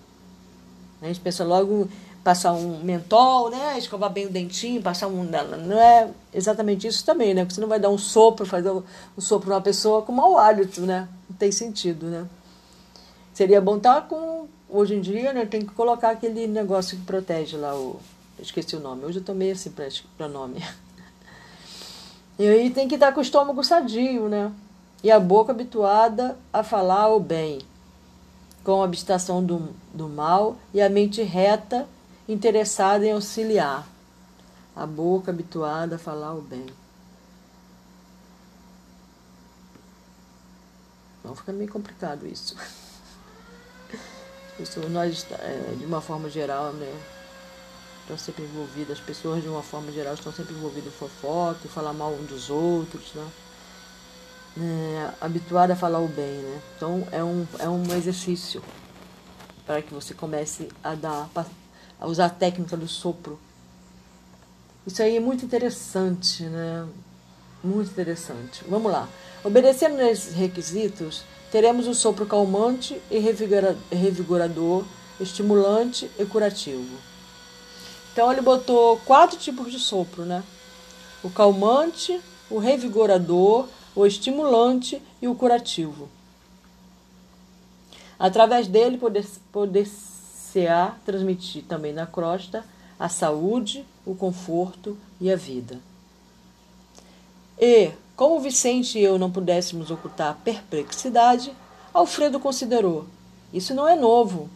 A 1.02 1.08
gente 1.08 1.20
pensa 1.20 1.44
logo 1.44 1.88
passar 2.24 2.54
um 2.54 2.80
mentol, 2.84 3.50
né? 3.50 3.78
Escovar 3.78 4.10
bem 4.10 4.28
o 4.28 4.30
dentinho, 4.30 4.82
passar 4.82 5.08
um. 5.08 5.24
Não 5.24 5.78
é 5.78 6.10
exatamente 6.34 6.88
isso 6.88 7.04
também, 7.06 7.34
né? 7.34 7.44
Porque 7.44 7.56
você 7.56 7.62
não 7.62 7.68
vai 7.68 7.80
dar 7.80 7.90
um 7.90 7.98
sopro, 7.98 8.46
fazer 8.46 8.72
um 8.72 9.22
sopro 9.22 9.50
numa 9.50 9.62
pessoa 9.62 10.02
com 10.02 10.12
mau 10.12 10.38
hálito, 10.38 10.82
né? 10.82 11.08
Não 11.30 11.36
tem 11.36 11.52
sentido, 11.52 12.06
né? 12.06 12.26
Seria 13.34 13.60
bom 13.60 13.78
estar 13.78 14.02
tá 14.02 14.08
com. 14.08 14.48
Hoje 14.70 14.96
em 14.96 15.02
dia, 15.02 15.34
né? 15.34 15.46
Tem 15.46 15.62
que 15.62 15.74
colocar 15.74 16.12
aquele 16.12 16.48
negócio 16.48 16.98
que 16.98 17.04
protege 17.04 17.58
lá 17.58 17.76
o. 17.76 18.00
Esqueci 18.40 18.76
o 18.76 18.80
nome. 18.80 19.06
Hoje 19.06 19.20
eu 19.20 19.24
tô 19.24 19.34
meio 19.34 19.54
assim 19.54 19.72
para 20.18 20.28
nome. 20.28 20.64
E 22.44 22.46
aí 22.46 22.70
tem 22.70 22.90
que 22.90 22.96
estar 22.96 23.14
com 23.14 23.22
o 23.22 23.24
estômago 23.24 23.64
sadio, 23.64 24.28
né? 24.28 24.52
E 25.02 25.10
a 25.10 25.18
boca 25.18 25.54
habituada 25.54 26.38
a 26.52 26.62
falar 26.62 27.08
o 27.08 27.18
bem, 27.18 27.62
com 28.66 28.82
a 28.82 28.86
abstração 28.86 29.42
do, 29.42 29.70
do 29.94 30.10
mal 30.10 30.58
e 30.74 30.82
a 30.82 30.90
mente 30.90 31.22
reta 31.22 31.88
interessada 32.28 33.06
em 33.06 33.14
auxiliar, 33.14 33.88
a 34.76 34.86
boca 34.86 35.32
habituada 35.32 35.96
a 35.96 35.98
falar 35.98 36.34
o 36.34 36.42
bem. 36.42 36.66
Não 41.24 41.34
fica 41.38 41.54
meio 41.54 41.72
complicado 41.72 42.28
isso. 42.28 42.58
Isso 44.60 44.82
nós, 44.90 45.26
é, 45.32 45.76
de 45.80 45.86
uma 45.86 46.02
forma 46.02 46.30
geral, 46.30 46.74
né? 46.74 46.94
Estão 48.04 48.18
sempre 48.18 48.44
envolvidas, 48.44 48.98
as 48.98 49.04
pessoas 49.04 49.42
de 49.42 49.48
uma 49.48 49.64
forma 49.64 49.90
geral 49.92 50.14
estão 50.14 50.32
sempre 50.34 50.54
envolvidas 50.54 50.94
em 50.94 50.98
fofoca, 50.98 51.60
em 51.64 51.70
falar 51.70 51.94
mal 51.94 52.12
um 52.12 52.26
dos 52.26 52.50
outros, 52.50 53.14
né? 53.16 53.26
É, 54.56 55.10
habituada 55.22 55.74
a 55.74 55.76
falar 55.76 56.00
o 56.00 56.08
bem, 56.08 56.36
né? 56.42 56.62
Então 56.76 57.08
é 57.12 57.24
um, 57.24 57.48
é 57.60 57.70
um 57.70 57.84
exercício 57.96 58.62
para 59.66 59.82
que 59.82 59.94
você 59.94 60.14
comece 60.14 60.68
a 60.84 60.96
dar 60.96 61.30
a 62.00 62.06
usar 62.06 62.26
a 62.26 62.30
técnica 62.30 62.76
do 62.76 62.88
sopro. 62.90 63.40
Isso 64.86 65.02
aí 65.02 65.16
é 65.16 65.20
muito 65.22 65.46
interessante, 65.46 66.44
né? 66.44 66.86
Muito 67.64 67.90
interessante. 67.90 68.66
Vamos 68.68 68.92
lá. 68.92 69.08
Obedecendo 69.46 70.02
esses 70.02 70.36
requisitos, 70.36 71.24
teremos 71.50 71.88
o 71.88 71.94
sopro 71.94 72.26
calmante 72.26 73.02
e 73.10 73.18
revigorador, 73.18 74.84
estimulante 75.22 76.12
e 76.20 76.26
curativo. 76.26 77.13
Então 78.14 78.32
ele 78.32 78.42
botou 78.42 78.98
quatro 79.06 79.38
tipos 79.38 79.72
de 79.72 79.80
sopro, 79.80 80.24
né? 80.24 80.44
O 81.24 81.32
calmante, 81.32 82.22
o 82.50 82.60
revigorador, 82.60 83.68
o 83.96 84.06
estimulante 84.06 85.02
e 85.20 85.28
o 85.28 85.34
curativo. 85.34 86.08
Através 88.20 88.68
dele 88.68 89.00
poder, 89.00 89.26
poder 89.52 89.90
CA 90.54 90.96
transmitir 91.04 91.64
também 91.64 91.92
na 91.92 92.06
crosta 92.06 92.64
a 93.00 93.10
saúde, 93.10 93.84
o 94.06 94.14
conforto 94.14 94.96
e 95.20 95.32
a 95.32 95.36
vida. 95.36 95.80
E, 97.60 97.92
como 98.16 98.40
Vicente 98.40 99.00
e 99.00 99.04
eu 99.04 99.18
não 99.18 99.32
pudéssemos 99.32 99.90
ocultar 99.90 100.32
a 100.32 100.36
perplexidade, 100.36 101.52
Alfredo 101.92 102.40
considerou: 102.40 103.08
isso 103.52 103.74
não 103.74 103.88
é 103.88 103.96
novo. 103.96 104.50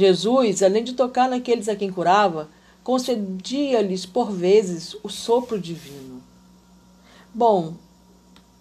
Jesus, 0.00 0.62
além 0.62 0.82
de 0.82 0.94
tocar 0.94 1.28
naqueles 1.28 1.68
a 1.68 1.76
quem 1.76 1.92
curava, 1.92 2.48
concedia-lhes 2.82 4.06
por 4.06 4.32
vezes 4.32 4.96
o 5.02 5.10
sopro 5.10 5.60
divino. 5.60 6.22
Bom, 7.34 7.74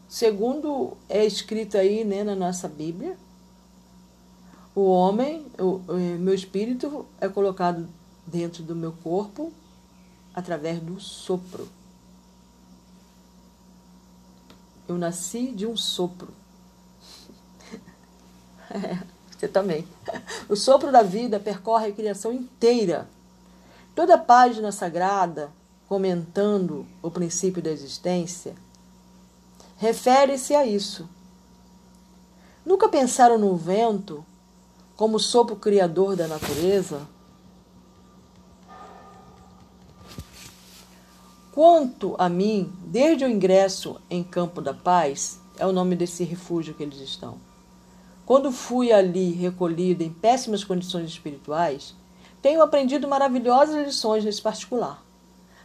segundo 0.10 0.98
é 1.08 1.26
escrito 1.26 1.78
aí 1.78 2.04
né, 2.04 2.26
na 2.26 2.36
nossa 2.36 2.68
Bíblia, 2.68 3.18
o 4.76 4.82
homem, 4.82 5.46
o, 5.58 5.82
o 5.88 5.94
meu 6.20 6.34
espírito 6.34 7.06
é 7.22 7.30
colocado 7.30 7.88
dentro 8.28 8.62
do 8.62 8.76
meu 8.76 8.92
corpo 8.92 9.54
através 10.34 10.82
do 10.82 11.00
sopro. 11.00 11.70
Eu 14.90 14.98
nasci 14.98 15.54
de 15.54 15.66
um 15.66 15.78
sopro. 15.78 16.34
É, 18.72 19.19
você 19.40 19.48
também. 19.48 19.88
O 20.50 20.56
sopro 20.56 20.92
da 20.92 21.02
vida 21.02 21.40
percorre 21.40 21.88
a 21.88 21.92
criação 21.94 22.34
inteira. 22.34 23.08
Toda 23.96 24.18
página 24.18 24.72
sagrada, 24.72 25.50
comentando 25.88 26.86
o 27.02 27.10
princípio 27.10 27.62
da 27.62 27.72
existência, 27.72 28.54
refere-se 29.78 30.54
a 30.54 30.66
isso. 30.66 31.08
Nunca 32.66 32.90
pensaram 32.90 33.38
no 33.38 33.56
vento 33.56 34.26
como 34.96 35.18
sopro 35.18 35.56
criador 35.56 36.16
da 36.18 36.28
natureza? 36.28 37.08
Quanto 41.54 42.16
a 42.18 42.28
mim, 42.28 42.72
desde 42.86 43.24
o 43.24 43.30
ingresso 43.30 44.00
em 44.10 44.24
Campo 44.24 44.62
da 44.62 44.74
Paz, 44.74 45.40
é 45.58 45.66
o 45.66 45.72
nome 45.72 45.96
desse 45.96 46.24
refúgio 46.24 46.74
que 46.74 46.84
eles 46.84 47.00
estão. 47.00 47.49
Quando 48.30 48.52
fui 48.52 48.92
ali 48.92 49.32
recolhido 49.32 50.04
em 50.04 50.14
péssimas 50.14 50.64
condições 50.64 51.10
espirituais, 51.10 51.96
tenho 52.44 52.62
aprendido 52.62 53.08
maravilhosas 53.08 53.88
lições 53.88 54.24
nesse 54.24 54.40
particular. 54.40 55.04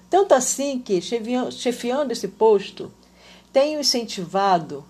Tanto 0.09 0.33
assim 0.33 0.81
que, 0.81 0.99
chefiando 1.03 2.11
esse 2.11 2.27
posto, 2.27 2.91
tenho 3.53 3.81
incentivado, 3.81 4.83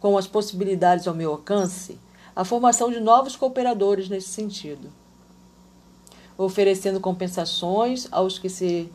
com 0.00 0.16
as 0.16 0.26
possibilidades 0.26 1.06
ao 1.06 1.12
meu 1.12 1.32
alcance, 1.32 1.98
a 2.34 2.46
formação 2.46 2.90
de 2.90 2.98
novos 2.98 3.36
cooperadores 3.36 4.08
nesse 4.08 4.28
sentido, 4.28 4.90
oferecendo 6.38 6.98
compensações 6.98 8.08
aos 8.10 8.38
que 8.38 8.48
se 8.48 8.90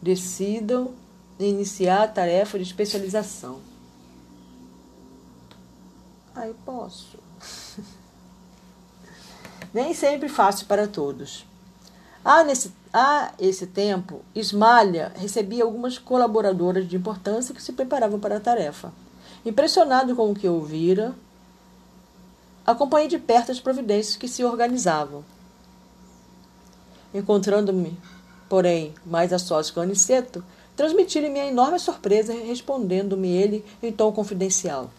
decidam 0.00 0.94
iniciar 1.40 2.04
a 2.04 2.08
tarefa 2.08 2.56
de 2.56 2.62
especialização. 2.62 3.58
Aí 6.36 6.54
posso. 6.64 7.17
Nem 9.72 9.92
sempre 9.94 10.28
fácil 10.28 10.66
para 10.66 10.86
todos. 10.86 11.46
Há, 12.24 12.42
nesse, 12.44 12.72
há 12.92 13.32
esse 13.38 13.66
tempo, 13.66 14.22
Ismalha 14.34 15.12
recebia 15.16 15.64
algumas 15.64 15.98
colaboradoras 15.98 16.88
de 16.88 16.96
importância 16.96 17.54
que 17.54 17.62
se 17.62 17.72
preparavam 17.72 18.18
para 18.18 18.36
a 18.36 18.40
tarefa. 18.40 18.92
Impressionado 19.44 20.14
com 20.16 20.30
o 20.30 20.34
que 20.34 20.48
ouvira, 20.48 21.14
acompanhei 22.66 23.08
de 23.08 23.18
perto 23.18 23.52
as 23.52 23.60
providências 23.60 24.16
que 24.16 24.28
se 24.28 24.44
organizavam. 24.44 25.24
Encontrando-me, 27.14 27.96
porém, 28.48 28.94
mais 29.06 29.32
a 29.32 29.38
sós 29.38 29.70
com 29.70 29.80
Aniceto, 29.80 30.44
transmiti-lhe 30.76 31.26
a 31.40 31.46
enorme 31.46 31.78
surpresa, 31.78 32.32
respondendo-me 32.32 33.28
ele 33.28 33.64
em 33.82 33.90
tom 33.90 34.12
confidencial. 34.12 34.90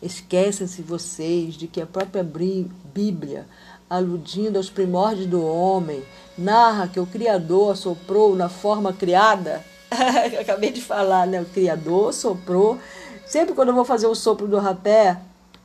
Esquecem-se 0.00 0.82
vocês 0.82 1.54
de 1.54 1.66
que 1.66 1.80
a 1.80 1.86
própria 1.86 2.22
Bíblia, 2.22 3.46
aludindo 3.88 4.58
aos 4.58 4.68
primórdios 4.68 5.26
do 5.26 5.44
homem, 5.44 6.02
narra 6.36 6.88
que 6.88 7.00
o 7.00 7.06
Criador 7.06 7.76
soprou 7.76 8.34
na 8.34 8.48
forma 8.48 8.92
criada. 8.92 9.64
Acabei 10.40 10.70
de 10.70 10.82
falar, 10.82 11.26
né? 11.26 11.40
O 11.40 11.46
Criador 11.46 12.12
soprou. 12.12 12.78
Sempre 13.24 13.54
quando 13.54 13.68
eu 13.68 13.74
vou 13.74 13.84
fazer 13.84 14.06
o 14.06 14.14
sopro 14.14 14.46
do 14.46 14.58
rapé, 14.58 15.20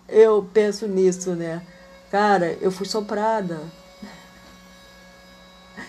eu 0.07 0.47
penso 0.53 0.87
nisso, 0.87 1.31
né? 1.31 1.61
Cara, 2.09 2.57
eu 2.61 2.71
fui 2.71 2.85
soprada. 2.85 3.59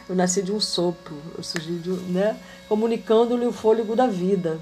Eu 0.08 0.14
nasci 0.14 0.42
de 0.42 0.52
um 0.52 0.60
sopro, 0.60 1.16
eu 1.36 1.42
surgi 1.42 1.78
de, 1.78 1.90
né? 1.90 2.36
Comunicando-lhe 2.68 3.46
o 3.46 3.52
fôlego 3.52 3.94
da 3.94 4.06
vida. 4.06 4.58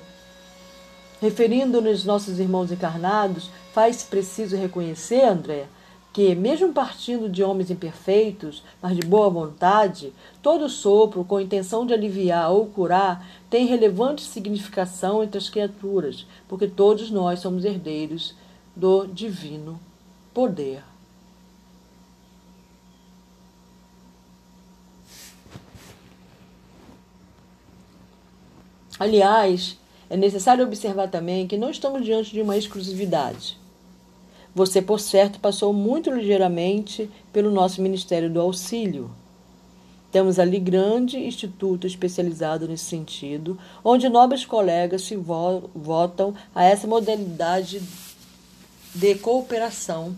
Referindo-nos 1.20 2.04
nossos 2.04 2.38
irmãos 2.38 2.72
encarnados, 2.72 3.50
faz 3.74 4.02
preciso 4.02 4.56
reconhecer, 4.56 5.22
André, 5.22 5.66
que, 6.12 6.34
mesmo 6.34 6.72
partindo 6.72 7.28
de 7.28 7.42
homens 7.42 7.70
imperfeitos, 7.70 8.62
mas 8.82 8.96
de 8.96 9.06
boa 9.06 9.30
vontade, 9.30 10.12
todo 10.42 10.68
sopro 10.68 11.24
com 11.24 11.40
intenção 11.40 11.86
de 11.86 11.94
aliviar 11.94 12.50
ou 12.50 12.66
curar 12.66 13.24
tem 13.48 13.66
relevante 13.66 14.22
significação 14.22 15.22
entre 15.22 15.38
as 15.38 15.48
criaturas, 15.48 16.26
porque 16.48 16.66
todos 16.66 17.10
nós 17.10 17.40
somos 17.40 17.64
herdeiros 17.64 18.34
do 18.74 19.06
divino 19.06 19.78
poder. 20.34 20.82
Aliás, 28.98 29.78
é 30.10 30.16
necessário 30.16 30.64
observar 30.64 31.08
também 31.08 31.46
que 31.46 31.56
não 31.56 31.70
estamos 31.70 32.04
diante 32.04 32.32
de 32.32 32.42
uma 32.42 32.56
exclusividade. 32.56 33.59
Você, 34.54 34.82
por 34.82 34.98
certo, 34.98 35.38
passou 35.38 35.72
muito 35.72 36.10
ligeiramente 36.10 37.08
pelo 37.32 37.50
nosso 37.50 37.80
Ministério 37.80 38.28
do 38.28 38.40
Auxílio. 38.40 39.10
Temos 40.10 40.40
ali 40.40 40.58
grande 40.58 41.18
instituto 41.18 41.86
especializado 41.86 42.66
nesse 42.66 42.84
sentido, 42.84 43.56
onde 43.84 44.08
nobres 44.08 44.44
colegas 44.44 45.02
se 45.02 45.14
vo 45.14 45.70
votam 45.72 46.34
a 46.52 46.64
essa 46.64 46.86
modalidade 46.88 47.80
de 48.92 49.14
cooperação 49.14 50.16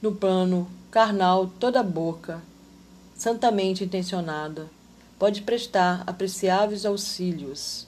no 0.00 0.12
plano 0.12 0.68
carnal, 0.92 1.50
toda 1.58 1.82
boca, 1.82 2.40
santamente 3.16 3.82
intencionada, 3.82 4.68
pode 5.18 5.42
prestar 5.42 6.04
apreciáveis 6.06 6.86
auxílios, 6.86 7.86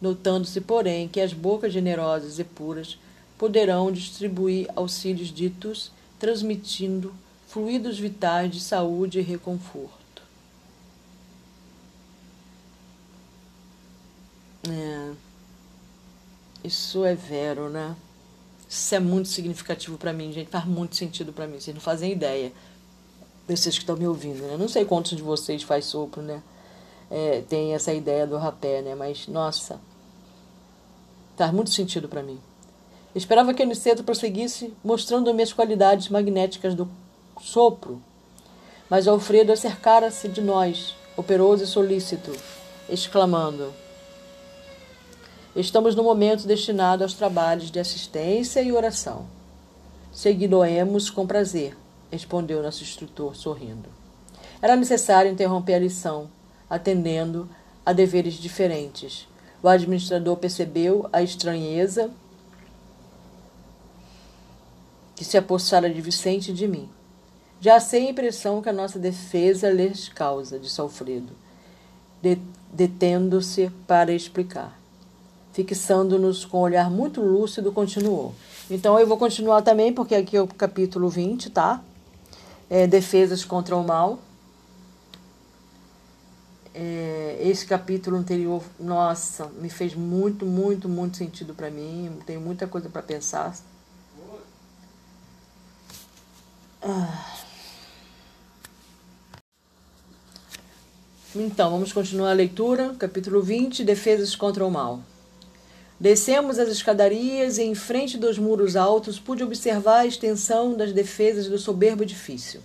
notando-se, 0.00 0.60
porém, 0.60 1.06
que 1.06 1.20
as 1.20 1.34
bocas 1.34 1.72
generosas 1.72 2.38
e 2.38 2.44
puras 2.44 2.98
poderão 3.38 3.92
distribuir 3.92 4.68
auxílios 4.74 5.28
ditos, 5.28 5.92
transmitindo 6.18 7.14
fluidos 7.46 7.98
vitais 7.98 8.52
de 8.52 8.60
saúde 8.60 9.18
e 9.18 9.22
reconforto. 9.22 10.22
É, 14.68 15.12
isso 16.64 17.04
é 17.04 17.14
vero, 17.14 17.68
né? 17.68 17.94
Isso 18.68 18.94
é 18.94 18.98
muito 18.98 19.28
significativo 19.28 19.96
para 19.96 20.12
mim, 20.12 20.32
gente. 20.32 20.50
Faz 20.50 20.64
muito 20.64 20.96
sentido 20.96 21.32
para 21.32 21.46
mim. 21.46 21.60
Vocês 21.60 21.74
não 21.74 21.80
fazem 21.80 22.12
ideia. 22.12 22.52
Vocês 23.46 23.76
que 23.76 23.82
estão 23.82 23.96
me 23.96 24.06
ouvindo, 24.06 24.42
né? 24.42 24.56
Não 24.56 24.68
sei 24.68 24.84
quantos 24.84 25.16
de 25.16 25.22
vocês 25.22 25.62
faz 25.62 25.84
sopro, 25.84 26.20
né? 26.20 26.42
É, 27.08 27.42
tem 27.48 27.74
essa 27.74 27.92
ideia 27.94 28.26
do 28.26 28.36
rapé, 28.36 28.82
né? 28.82 28.96
Mas, 28.96 29.28
nossa, 29.28 29.80
faz 31.36 31.52
muito 31.52 31.70
sentido 31.70 32.08
para 32.08 32.24
mim. 32.24 32.40
Esperava 33.16 33.54
que 33.54 33.62
Aniceto 33.62 34.04
prosseguisse 34.04 34.74
mostrando-me 34.84 35.42
as 35.42 35.50
qualidades 35.50 36.10
magnéticas 36.10 36.74
do 36.74 36.86
sopro. 37.40 37.98
Mas 38.90 39.08
Alfredo 39.08 39.50
acercara-se 39.52 40.28
de 40.28 40.42
nós, 40.42 40.94
operoso 41.16 41.64
e 41.64 41.66
solícito, 41.66 42.30
exclamando: 42.90 43.72
Estamos 45.56 45.94
no 45.94 46.02
momento 46.02 46.46
destinado 46.46 47.02
aos 47.02 47.14
trabalhos 47.14 47.70
de 47.70 47.80
assistência 47.80 48.60
e 48.60 48.70
oração. 48.70 49.24
Seguidoemos 50.12 51.08
com 51.08 51.26
prazer, 51.26 51.74
respondeu 52.12 52.62
nosso 52.62 52.82
instrutor, 52.82 53.34
sorrindo. 53.34 53.88
Era 54.60 54.76
necessário 54.76 55.32
interromper 55.32 55.76
a 55.76 55.78
lição, 55.78 56.28
atendendo 56.68 57.48
a 57.84 57.94
deveres 57.94 58.34
diferentes. 58.34 59.26
O 59.62 59.68
administrador 59.68 60.36
percebeu 60.36 61.08
a 61.10 61.22
estranheza 61.22 62.10
que 65.16 65.24
se 65.24 65.36
apossara 65.36 65.90
de 65.90 66.00
Vicente 66.00 66.52
e 66.52 66.54
de 66.54 66.68
mim. 66.68 66.88
Já 67.60 67.80
sei 67.80 68.06
a 68.06 68.10
impressão 68.10 68.62
que 68.62 68.68
a 68.68 68.72
nossa 68.72 68.98
defesa 68.98 69.70
lhes 69.70 70.08
causa, 70.08 70.58
disse 70.58 70.80
Alfredo, 70.80 71.32
detendo-se 72.72 73.70
para 73.88 74.12
explicar 74.12 74.78
fixando-nos 75.56 76.44
com 76.44 76.58
um 76.58 76.60
olhar 76.60 76.90
muito 76.90 77.22
lúcido, 77.22 77.72
continuou. 77.72 78.34
Então 78.70 79.00
eu 79.00 79.06
vou 79.06 79.16
continuar 79.16 79.62
também, 79.62 79.90
porque 79.90 80.14
aqui 80.14 80.36
é 80.36 80.42
o 80.42 80.46
capítulo 80.46 81.08
20, 81.08 81.48
tá? 81.48 81.82
É, 82.68 82.86
defesas 82.86 83.42
contra 83.42 83.74
o 83.74 83.82
mal. 83.82 84.18
É, 86.74 87.38
esse 87.40 87.64
capítulo 87.64 88.18
anterior, 88.18 88.62
nossa, 88.78 89.46
me 89.58 89.70
fez 89.70 89.94
muito, 89.94 90.44
muito, 90.44 90.90
muito 90.90 91.16
sentido 91.16 91.54
para 91.54 91.70
mim. 91.70 92.12
Tenho 92.26 92.42
muita 92.42 92.66
coisa 92.66 92.90
para 92.90 93.02
pensar. 93.02 93.56
Ah. 96.75 96.75
Então, 101.34 101.70
vamos 101.70 101.92
continuar 101.92 102.30
a 102.30 102.34
leitura. 102.34 102.94
Capítulo 102.98 103.42
20, 103.42 103.84
Defesas 103.84 104.34
contra 104.34 104.64
o 104.64 104.70
Mal. 104.70 105.00
Descemos 105.98 106.58
as 106.58 106.68
escadarias 106.68 107.58
e, 107.58 107.62
em 107.62 107.74
frente 107.74 108.16
dos 108.16 108.38
muros 108.38 108.76
altos, 108.76 109.18
pude 109.18 109.42
observar 109.42 110.00
a 110.00 110.06
extensão 110.06 110.74
das 110.74 110.92
defesas 110.92 111.48
do 111.48 111.58
soberbo 111.58 112.02
edifício. 112.02 112.62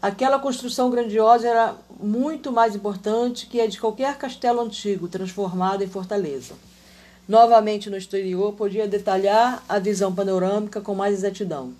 Aquela 0.00 0.38
construção 0.38 0.90
grandiosa 0.90 1.46
era 1.46 1.76
muito 2.00 2.50
mais 2.50 2.74
importante 2.74 3.46
que 3.46 3.60
a 3.60 3.66
de 3.66 3.78
qualquer 3.78 4.16
castelo 4.16 4.60
antigo 4.60 5.06
transformado 5.08 5.84
em 5.84 5.88
fortaleza. 5.88 6.54
Novamente 7.28 7.90
no 7.90 7.96
exterior, 7.96 8.54
podia 8.54 8.88
detalhar 8.88 9.62
a 9.68 9.78
visão 9.78 10.14
panorâmica 10.14 10.80
com 10.80 10.94
mais 10.94 11.14
exatidão. 11.14 11.74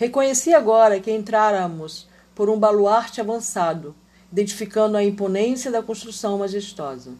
Reconheci 0.00 0.54
agora 0.54 0.98
que 0.98 1.12
entráramos 1.12 2.08
por 2.34 2.48
um 2.48 2.58
baluarte 2.58 3.20
avançado, 3.20 3.94
identificando 4.32 4.96
a 4.96 5.04
imponência 5.04 5.70
da 5.70 5.82
construção 5.82 6.38
majestosa 6.38 7.12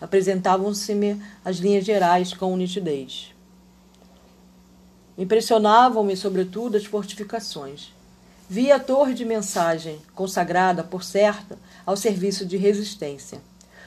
apresentavam-se-me 0.00 1.20
as 1.44 1.56
linhas 1.56 1.84
gerais 1.84 2.32
com 2.32 2.56
nitidez. 2.56 3.34
Impressionavam-me, 5.16 6.16
sobretudo, 6.16 6.76
as 6.76 6.84
fortificações. 6.84 7.92
Vi 8.48 8.70
a 8.70 8.78
torre 8.78 9.14
de 9.14 9.24
mensagem, 9.24 10.00
consagrada, 10.14 10.84
por 10.84 11.02
certo, 11.02 11.58
ao 11.84 11.96
serviço 11.96 12.46
de 12.46 12.56
resistência. 12.56 13.40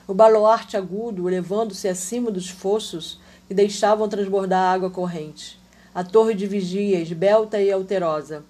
O 0.07 0.13
baluarte 0.13 0.75
agudo, 0.75 1.29
elevando-se 1.29 1.87
acima 1.87 2.29
dos 2.29 2.49
fossos 2.49 3.19
que 3.47 3.53
deixavam 3.53 4.09
transbordar 4.09 4.59
a 4.59 4.73
água 4.73 4.89
corrente. 4.89 5.60
A 5.93 6.05
torre 6.05 6.33
de 6.33 6.47
vigia, 6.47 6.99
esbelta 6.99 7.61
e 7.61 7.69
alterosa. 7.69 8.43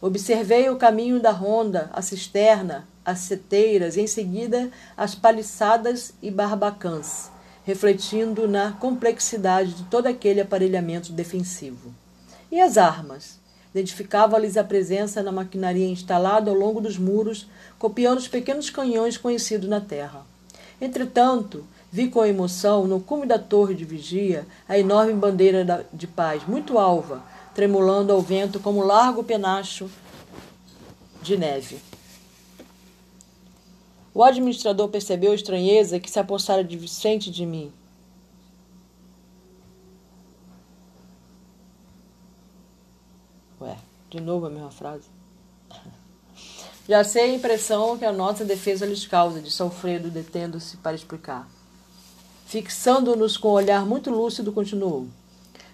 Observei 0.00 0.68
o 0.68 0.76
caminho 0.76 1.20
da 1.20 1.30
ronda, 1.30 1.88
a 1.92 2.02
cisterna, 2.02 2.88
as 3.04 3.20
seteiras 3.20 3.96
em 3.96 4.06
seguida 4.06 4.70
as 4.96 5.14
paliçadas 5.14 6.12
e 6.20 6.30
barbacãs, 6.30 7.30
refletindo 7.64 8.48
na 8.48 8.72
complexidade 8.72 9.74
de 9.74 9.84
todo 9.84 10.08
aquele 10.08 10.40
aparelhamento 10.40 11.12
defensivo. 11.12 11.94
E 12.50 12.60
as 12.60 12.76
armas? 12.76 13.38
Identificava-lhes 13.72 14.56
a 14.56 14.64
presença 14.64 15.22
na 15.22 15.30
maquinaria 15.30 15.86
instalada 15.86 16.50
ao 16.50 16.56
longo 16.56 16.80
dos 16.80 16.98
muros, 16.98 17.48
copiando 17.78 18.18
os 18.18 18.26
pequenos 18.26 18.70
canhões 18.70 19.16
conhecidos 19.16 19.68
na 19.68 19.80
terra. 19.80 20.26
Entretanto, 20.80 21.64
vi 21.90 22.08
com 22.08 22.24
emoção, 22.24 22.86
no 22.86 23.00
cume 23.00 23.26
da 23.26 23.38
torre 23.38 23.74
de 23.74 23.84
vigia, 23.84 24.46
a 24.68 24.78
enorme 24.78 25.14
bandeira 25.14 25.86
de 25.92 26.06
paz, 26.06 26.46
muito 26.46 26.78
alva, 26.78 27.22
tremulando 27.54 28.12
ao 28.12 28.20
vento 28.20 28.60
como 28.60 28.84
largo 28.84 29.24
penacho 29.24 29.90
de 31.22 31.36
neve. 31.36 31.78
O 34.14 34.22
administrador 34.22 34.88
percebeu 34.88 35.32
a 35.32 35.34
estranheza 35.34 36.00
que 36.00 36.10
se 36.10 36.18
apossara 36.18 36.64
de 36.64 36.76
Vicente 36.76 37.30
de 37.30 37.46
mim. 37.46 37.72
Ué, 43.60 43.76
de 44.10 44.20
novo 44.20 44.46
a 44.46 44.50
mesma 44.50 44.70
frase? 44.70 45.08
Já 46.88 47.04
sei 47.04 47.30
a 47.30 47.34
impressão 47.34 47.98
que 47.98 48.04
a 48.04 48.12
nossa 48.12 48.44
defesa 48.44 48.86
lhes 48.86 49.06
causa, 49.06 49.40
disse 49.40 49.60
Alfredo, 49.60 50.10
detendo-se 50.10 50.78
para 50.78 50.96
explicar. 50.96 51.57
Fixando-nos 52.48 53.36
com 53.36 53.48
um 53.48 53.52
olhar 53.52 53.84
muito 53.84 54.08
lúcido, 54.08 54.52
continuou. 54.52 55.06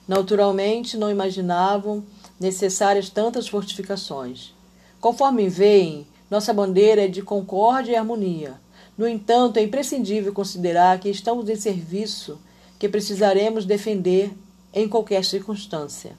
Naturalmente, 0.08 0.96
não 0.96 1.08
imaginavam 1.08 2.02
necessárias 2.40 3.08
tantas 3.08 3.46
fortificações. 3.46 4.52
Conforme 5.00 5.48
veem, 5.48 6.04
nossa 6.28 6.52
bandeira 6.52 7.04
é 7.04 7.06
de 7.06 7.22
concórdia 7.22 7.92
e 7.92 7.94
harmonia. 7.94 8.54
No 8.98 9.06
entanto, 9.06 9.58
é 9.58 9.62
imprescindível 9.62 10.32
considerar 10.32 10.98
que 10.98 11.08
estamos 11.08 11.48
em 11.48 11.54
serviço 11.54 12.40
que 12.76 12.88
precisaremos 12.88 13.64
defender 13.64 14.32
em 14.72 14.88
qualquer 14.88 15.24
circunstância. 15.24 16.18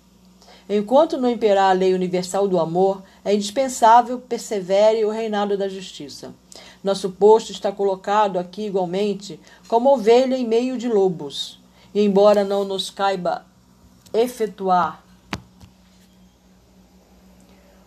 Enquanto 0.70 1.18
não 1.18 1.30
imperar 1.30 1.72
a 1.72 1.74
lei 1.74 1.94
universal 1.94 2.48
do 2.48 2.62
amor, 2.62 3.04
é 3.26 3.36
indispensável 3.36 4.22
persevere 4.22 5.04
o 5.04 5.12
reinado 5.12 5.58
da 5.58 5.68
justiça. 5.68 6.34
Nosso 6.86 7.10
posto 7.10 7.52
está 7.52 7.70
colocado 7.70 8.40
aqui 8.40 8.68
igualmente 8.68 9.38
como 9.68 9.94
ovelha 9.94 10.38
em 10.38 10.48
meio 10.48 10.78
de 10.78 10.88
lobos. 10.88 11.60
E 11.94 12.00
embora 12.00 12.46
não 12.46 12.64
nos 12.64 12.90
caiba 12.90 13.46
efetuar 14.14 15.04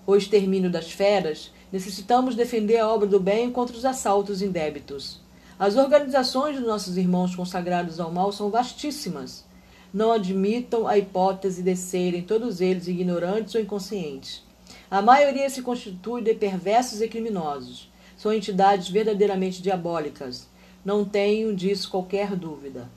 o 0.07 0.15
extermínio 0.15 0.71
das 0.71 0.91
feras, 0.91 1.51
Necessitamos 1.71 2.35
defender 2.35 2.79
a 2.79 2.89
obra 2.89 3.07
do 3.07 3.21
bem 3.21 3.51
contra 3.51 3.77
os 3.77 3.85
assaltos 3.85 4.41
indébitos. 4.41 5.21
As 5.59 5.77
organizações 5.77 6.57
dos 6.57 6.67
nossos 6.67 6.97
irmãos 6.97 7.37
consagrados 7.37 8.01
ao 8.01 8.11
mal 8.11 8.33
são 8.33 8.49
vastíssimas. 8.49 9.45
Não 9.93 10.13
admitam 10.13 10.87
a 10.89 10.97
hipótese 10.97 11.63
de 11.63 11.77
serem 11.77 12.23
todos 12.23 12.63
eles 12.63 12.89
ignorantes 12.89 13.55
ou 13.55 13.61
inconscientes. 13.61 14.43
A 14.91 15.03
maioria 15.03 15.51
se 15.51 15.61
constitui 15.61 16.23
de 16.23 16.33
perversos 16.33 17.03
e 17.03 17.09
criminosos. 17.09 17.91
São 18.19 18.33
entidades 18.33 18.91
verdadeiramente 18.91 19.63
diabólicas. 19.63 20.49
Não 20.85 21.05
tenho 21.05 21.55
disso 21.55 21.89
qualquer 21.89 22.35
dúvida. 22.35 22.91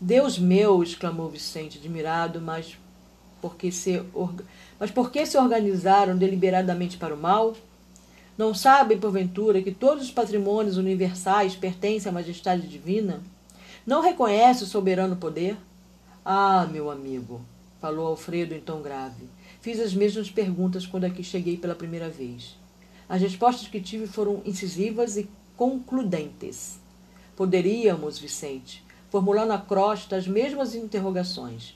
Deus 0.00 0.38
meu! 0.38 0.82
exclamou 0.82 1.28
Vicente, 1.28 1.78
admirado, 1.78 2.40
mas 2.40 2.78
por 3.40 3.56
que 3.56 3.72
se, 3.72 4.02
mas 4.78 4.90
por 4.90 5.10
que 5.10 5.24
se 5.24 5.38
organizaram 5.38 6.16
deliberadamente 6.16 6.98
para 6.98 7.14
o 7.14 7.18
mal? 7.18 7.56
Não 8.36 8.52
sabem, 8.52 8.98
porventura, 8.98 9.62
que 9.62 9.72
todos 9.72 10.04
os 10.04 10.10
patrimônios 10.10 10.76
universais 10.76 11.56
pertencem 11.56 12.10
à 12.10 12.12
majestade 12.12 12.68
divina? 12.68 13.20
Não 13.86 14.02
reconhece 14.02 14.64
o 14.64 14.66
soberano 14.66 15.16
poder? 15.16 15.56
Ah, 16.22 16.68
meu 16.70 16.90
amigo, 16.90 17.40
falou 17.80 18.06
Alfredo 18.06 18.54
em 18.54 18.60
tom 18.60 18.82
grave. 18.82 19.24
Fiz 19.62 19.80
as 19.80 19.94
mesmas 19.94 20.30
perguntas 20.30 20.86
quando 20.86 21.04
aqui 21.04 21.24
cheguei 21.24 21.56
pela 21.56 21.74
primeira 21.74 22.10
vez. 22.10 22.57
As 23.08 23.22
respostas 23.22 23.68
que 23.68 23.80
tive 23.80 24.06
foram 24.06 24.42
incisivas 24.44 25.16
e 25.16 25.28
concludentes. 25.56 26.78
Poderíamos, 27.34 28.18
Vicente, 28.18 28.84
formular 29.10 29.46
na 29.46 29.58
crosta 29.58 30.16
as 30.16 30.26
mesmas 30.28 30.74
interrogações. 30.74 31.74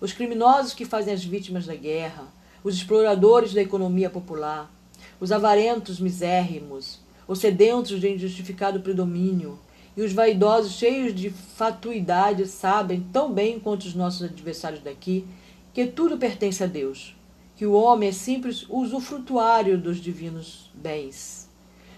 Os 0.00 0.12
criminosos 0.12 0.72
que 0.72 0.84
fazem 0.84 1.12
as 1.12 1.24
vítimas 1.24 1.66
da 1.66 1.74
guerra, 1.74 2.24
os 2.64 2.74
exploradores 2.74 3.52
da 3.52 3.60
economia 3.60 4.08
popular, 4.08 4.70
os 5.20 5.30
avarentos 5.30 6.00
misérrimos, 6.00 6.98
os 7.28 7.38
sedentos 7.38 8.00
de 8.00 8.08
injustificado 8.08 8.80
predomínio, 8.80 9.58
e 9.96 10.02
os 10.02 10.12
vaidosos 10.12 10.72
cheios 10.72 11.14
de 11.14 11.30
fatuidade 11.30 12.46
sabem 12.46 13.04
tão 13.12 13.32
bem 13.32 13.60
quanto 13.60 13.84
os 13.84 13.94
nossos 13.94 14.22
adversários 14.22 14.82
daqui 14.82 15.26
que 15.74 15.86
tudo 15.86 16.16
pertence 16.16 16.64
a 16.64 16.66
Deus, 16.66 17.14
que 17.60 17.66
o 17.66 17.74
homem 17.74 18.08
é 18.08 18.12
simples 18.12 18.64
usufrutuário 18.70 19.76
dos 19.76 19.98
divinos 19.98 20.70
bens. 20.72 21.46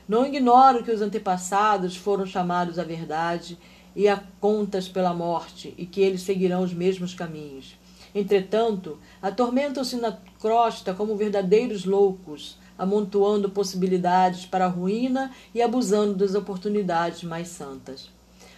Não 0.09 0.27
ignoro 0.27 0.83
que 0.83 0.91
os 0.91 1.01
antepassados 1.01 1.97
foram 1.97 2.27
chamados 2.27 2.81
à 2.81 2.83
verdade 2.83 3.57
e 3.95 4.09
a 4.09 4.21
contas 4.41 4.89
pela 4.89 5.15
morte, 5.15 5.73
e 5.79 5.87
que 5.87 6.01
eles 6.01 6.23
seguirão 6.23 6.65
os 6.65 6.75
mesmos 6.75 7.15
caminhos. 7.15 7.77
Entretanto, 8.13 8.99
atormentam-se 9.23 9.95
na 9.99 10.19
crosta 10.41 10.95
como 10.95 11.15
verdadeiros 11.15 11.85
loucos, 11.85 12.59
amontoando 12.77 13.49
possibilidades 13.49 14.45
para 14.45 14.65
a 14.65 14.69
ruína 14.69 15.31
e 15.55 15.63
abusando 15.63 16.15
das 16.15 16.35
oportunidades 16.35 17.23
mais 17.23 17.47
santas. 17.47 18.11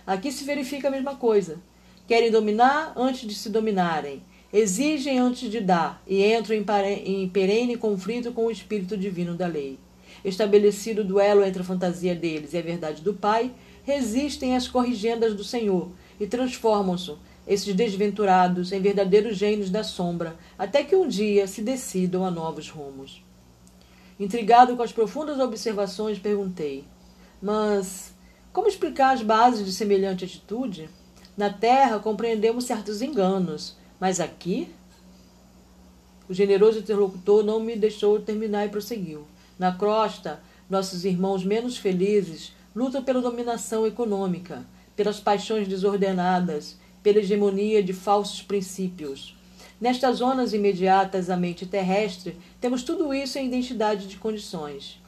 Aqui 0.06 0.32
se 0.32 0.44
verifica 0.44 0.88
a 0.88 0.90
mesma 0.90 1.16
coisa. 1.16 1.58
Querem 2.08 2.30
dominar 2.30 2.94
antes 2.96 3.28
de 3.28 3.34
se 3.34 3.50
dominarem, 3.50 4.22
exigem 4.54 5.18
antes 5.18 5.50
de 5.50 5.58
dar 5.58 6.00
e 6.06 6.24
entram 6.24 6.56
em 6.56 7.28
perene 7.28 7.76
conflito 7.76 8.30
com 8.30 8.46
o 8.46 8.50
espírito 8.52 8.96
divino 8.96 9.34
da 9.34 9.48
lei. 9.48 9.80
Estabelecido 10.24 11.00
o 11.00 11.04
duelo 11.04 11.44
entre 11.44 11.62
a 11.62 11.64
fantasia 11.64 12.14
deles 12.14 12.52
e 12.52 12.58
a 12.58 12.62
verdade 12.62 13.02
do 13.02 13.12
Pai, 13.12 13.50
resistem 13.82 14.54
às 14.54 14.68
corrigendas 14.68 15.34
do 15.34 15.42
Senhor 15.42 15.88
e 16.20 16.26
transformam-se 16.28 17.14
esses 17.48 17.74
desventurados 17.74 18.70
em 18.70 18.80
verdadeiros 18.80 19.36
gênios 19.36 19.70
da 19.70 19.82
sombra, 19.82 20.36
até 20.56 20.84
que 20.84 20.94
um 20.94 21.08
dia 21.08 21.48
se 21.48 21.60
decidam 21.60 22.24
a 22.24 22.30
novos 22.30 22.70
rumos. 22.70 23.22
Intrigado 24.20 24.76
com 24.76 24.82
as 24.84 24.92
profundas 24.92 25.40
observações, 25.40 26.16
perguntei: 26.20 26.84
Mas 27.42 28.14
como 28.52 28.68
explicar 28.68 29.14
as 29.14 29.20
bases 29.20 29.66
de 29.66 29.72
semelhante 29.72 30.24
atitude? 30.24 30.88
Na 31.36 31.50
Terra 31.50 31.98
compreendemos 31.98 32.64
certos 32.64 33.02
enganos, 33.02 33.76
mas 34.00 34.20
aqui? 34.20 34.68
O 36.28 36.34
generoso 36.34 36.78
interlocutor 36.78 37.44
não 37.44 37.60
me 37.60 37.76
deixou 37.76 38.20
terminar 38.20 38.66
e 38.66 38.70
prosseguiu. 38.70 39.26
Na 39.58 39.72
crosta, 39.72 40.40
nossos 40.68 41.04
irmãos 41.04 41.44
menos 41.44 41.76
felizes 41.76 42.52
lutam 42.74 43.04
pela 43.04 43.20
dominação 43.20 43.86
econômica, 43.86 44.64
pelas 44.96 45.20
paixões 45.20 45.68
desordenadas, 45.68 46.76
pela 47.02 47.18
hegemonia 47.18 47.82
de 47.82 47.92
falsos 47.92 48.42
princípios. 48.42 49.36
Nestas 49.80 50.16
zonas 50.16 50.52
imediatas 50.52 51.28
à 51.28 51.36
mente 51.36 51.66
terrestre, 51.66 52.36
temos 52.60 52.82
tudo 52.82 53.12
isso 53.12 53.38
em 53.38 53.46
identidade 53.46 54.06
de 54.06 54.16
condições. 54.16 55.00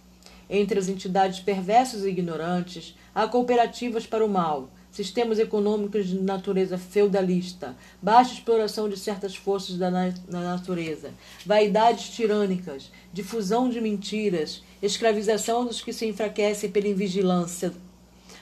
Entre 0.49 0.79
as 0.79 0.88
entidades 0.88 1.40
perversas 1.40 2.05
e 2.05 2.09
ignorantes, 2.09 2.96
há 3.14 3.27
cooperativas 3.27 4.07
para 4.07 4.25
o 4.25 4.29
mal, 4.29 4.68
sistemas 4.97 5.39
econômicos 5.39 6.07
de 6.07 6.19
natureza 6.19 6.79
feudalista, 6.79 7.77
baixa 8.01 8.33
exploração 8.33 8.89
de 8.89 8.97
certas 8.99 9.37
forças 9.37 9.77
da 9.77 9.91
na 9.91 10.41
natureza, 10.41 11.13
vaidades 11.45 12.09
tirânicas, 12.09 12.91
difusão 13.13 13.69
de 13.69 13.79
mentiras, 13.79 14.63
escravização 14.83 15.67
dos 15.67 15.83
que 15.83 15.93
se 15.93 16.07
enfraquecem 16.07 16.71
pela 16.71 16.89
invigilância, 16.89 17.75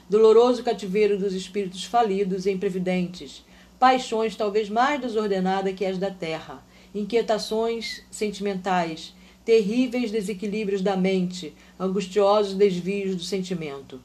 doloroso 0.09 0.63
cativeiro 0.63 1.19
dos 1.19 1.35
espíritos 1.35 1.85
falidos 1.85 2.47
e 2.47 2.53
imprevidentes, 2.53 3.45
paixões 3.77 4.37
talvez 4.37 4.71
mais 4.71 5.01
desordenadas 5.01 5.75
que 5.75 5.85
as 5.85 5.99
da 5.99 6.13
terra, 6.13 6.65
inquietações 6.95 8.03
sentimentais, 8.13 9.13
terríveis 9.45 10.13
desequilíbrios 10.13 10.83
da 10.83 10.97
mente, 10.97 11.53
angustiosos 11.81 12.55
desvios 12.55 13.17
do 13.17 13.25
sentimento. 13.25 14.01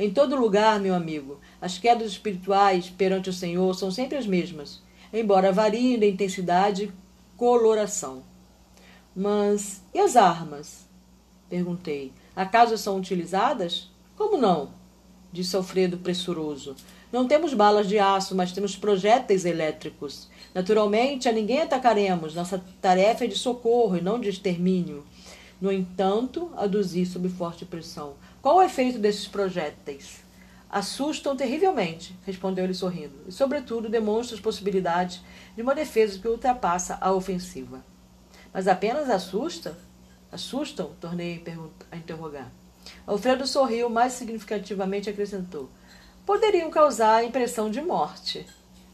Em 0.00 0.08
todo 0.08 0.34
lugar, 0.34 0.80
meu 0.80 0.94
amigo, 0.94 1.38
as 1.60 1.76
quedas 1.76 2.12
espirituais 2.12 2.88
perante 2.88 3.28
o 3.28 3.34
Senhor 3.34 3.74
são 3.74 3.90
sempre 3.90 4.16
as 4.16 4.26
mesmas, 4.26 4.80
embora 5.12 5.52
variem 5.52 5.98
de 5.98 6.08
intensidade 6.08 6.84
e 6.84 6.92
coloração. 7.36 8.22
Mas 9.14 9.82
e 9.92 9.98
as 9.98 10.16
armas? 10.16 10.86
Perguntei. 11.50 12.14
Acaso 12.34 12.78
são 12.78 12.96
utilizadas? 12.96 13.90
Como 14.16 14.38
não? 14.38 14.70
Disse 15.30 15.54
Alfredo 15.54 15.98
pressuroso. 15.98 16.74
Não 17.12 17.28
temos 17.28 17.52
balas 17.52 17.86
de 17.86 17.98
aço, 17.98 18.34
mas 18.34 18.52
temos 18.52 18.74
projéteis 18.74 19.44
elétricos. 19.44 20.30
Naturalmente, 20.54 21.28
a 21.28 21.32
ninguém 21.32 21.60
atacaremos. 21.60 22.34
Nossa 22.34 22.64
tarefa 22.80 23.26
é 23.26 23.28
de 23.28 23.36
socorro 23.36 23.98
e 23.98 24.00
não 24.00 24.18
de 24.18 24.30
extermínio. 24.30 25.04
No 25.60 25.70
entanto, 25.70 26.50
aduzi 26.56 27.04
sob 27.04 27.28
forte 27.28 27.66
pressão. 27.66 28.14
Qual 28.42 28.56
o 28.56 28.62
efeito 28.62 28.98
desses 28.98 29.28
projéteis? 29.28 30.24
Assustam 30.70 31.36
terrivelmente, 31.36 32.16
respondeu 32.24 32.64
ele 32.64 32.72
sorrindo, 32.72 33.14
e, 33.26 33.32
sobretudo, 33.32 33.88
demonstram 33.88 34.36
as 34.36 34.42
possibilidades 34.42 35.20
de 35.54 35.62
uma 35.62 35.74
defesa 35.74 36.18
que 36.18 36.28
ultrapassa 36.28 36.96
a 37.00 37.12
ofensiva. 37.12 37.84
Mas 38.52 38.66
apenas 38.66 39.10
assusta? 39.10 39.76
Assustam? 40.32 40.92
Tornei 41.00 41.44
a 41.90 41.96
interrogar. 41.96 42.50
Alfredo 43.06 43.46
sorriu 43.46 43.90
mais 43.90 44.14
significativamente 44.14 45.10
e 45.10 45.12
acrescentou: 45.12 45.68
poderiam 46.24 46.70
causar 46.70 47.16
a 47.16 47.24
impressão 47.24 47.70
de 47.70 47.82
morte. 47.82 48.46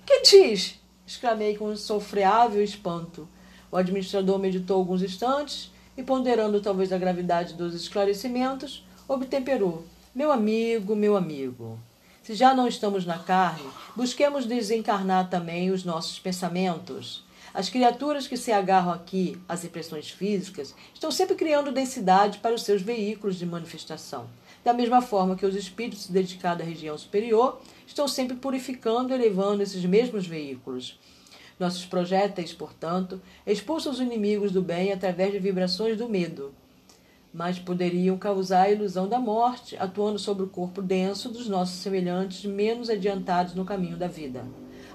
Que 0.04 0.22
diz? 0.22 0.80
exclamei 1.06 1.56
com 1.56 1.76
sofreável 1.76 2.64
espanto. 2.64 3.28
O 3.70 3.76
administrador 3.76 4.38
meditou 4.38 4.78
alguns 4.78 5.02
instantes 5.02 5.70
e, 5.96 6.02
ponderando 6.02 6.60
talvez 6.60 6.92
a 6.92 6.98
gravidade 6.98 7.54
dos 7.54 7.74
esclarecimentos, 7.74 8.85
obtemperou. 9.08 9.84
Meu 10.14 10.32
amigo, 10.32 10.96
meu 10.96 11.16
amigo, 11.16 11.78
se 12.22 12.34
já 12.34 12.54
não 12.54 12.66
estamos 12.66 13.06
na 13.06 13.18
carne, 13.18 13.68
busquemos 13.94 14.46
desencarnar 14.46 15.30
também 15.30 15.70
os 15.70 15.84
nossos 15.84 16.18
pensamentos. 16.18 17.24
As 17.54 17.68
criaturas 17.68 18.26
que 18.26 18.36
se 18.36 18.50
agarram 18.50 18.92
aqui 18.92 19.38
às 19.48 19.64
impressões 19.64 20.10
físicas 20.10 20.74
estão 20.92 21.10
sempre 21.10 21.36
criando 21.36 21.72
densidade 21.72 22.38
para 22.38 22.54
os 22.54 22.62
seus 22.62 22.82
veículos 22.82 23.36
de 23.36 23.46
manifestação. 23.46 24.26
Da 24.64 24.74
mesma 24.74 25.00
forma 25.00 25.36
que 25.36 25.46
os 25.46 25.54
espíritos 25.54 26.08
dedicados 26.08 26.66
à 26.66 26.68
região 26.68 26.98
superior 26.98 27.60
estão 27.86 28.08
sempre 28.08 28.36
purificando 28.36 29.12
e 29.12 29.14
elevando 29.14 29.62
esses 29.62 29.84
mesmos 29.84 30.26
veículos. 30.26 30.98
Nossos 31.58 31.86
projéteis, 31.86 32.52
portanto, 32.52 33.20
expulsam 33.46 33.92
os 33.92 34.00
inimigos 34.00 34.50
do 34.50 34.60
bem 34.60 34.92
através 34.92 35.32
de 35.32 35.38
vibrações 35.38 35.96
do 35.96 36.08
medo, 36.08 36.52
mas 37.36 37.58
poderiam 37.58 38.16
causar 38.16 38.62
a 38.62 38.70
ilusão 38.70 39.06
da 39.06 39.18
morte, 39.18 39.76
atuando 39.78 40.18
sobre 40.18 40.42
o 40.42 40.48
corpo 40.48 40.80
denso 40.80 41.28
dos 41.28 41.46
nossos 41.46 41.82
semelhantes 41.82 42.46
menos 42.46 42.88
adiantados 42.88 43.54
no 43.54 43.62
caminho 43.62 43.98
da 43.98 44.08
vida. 44.08 44.42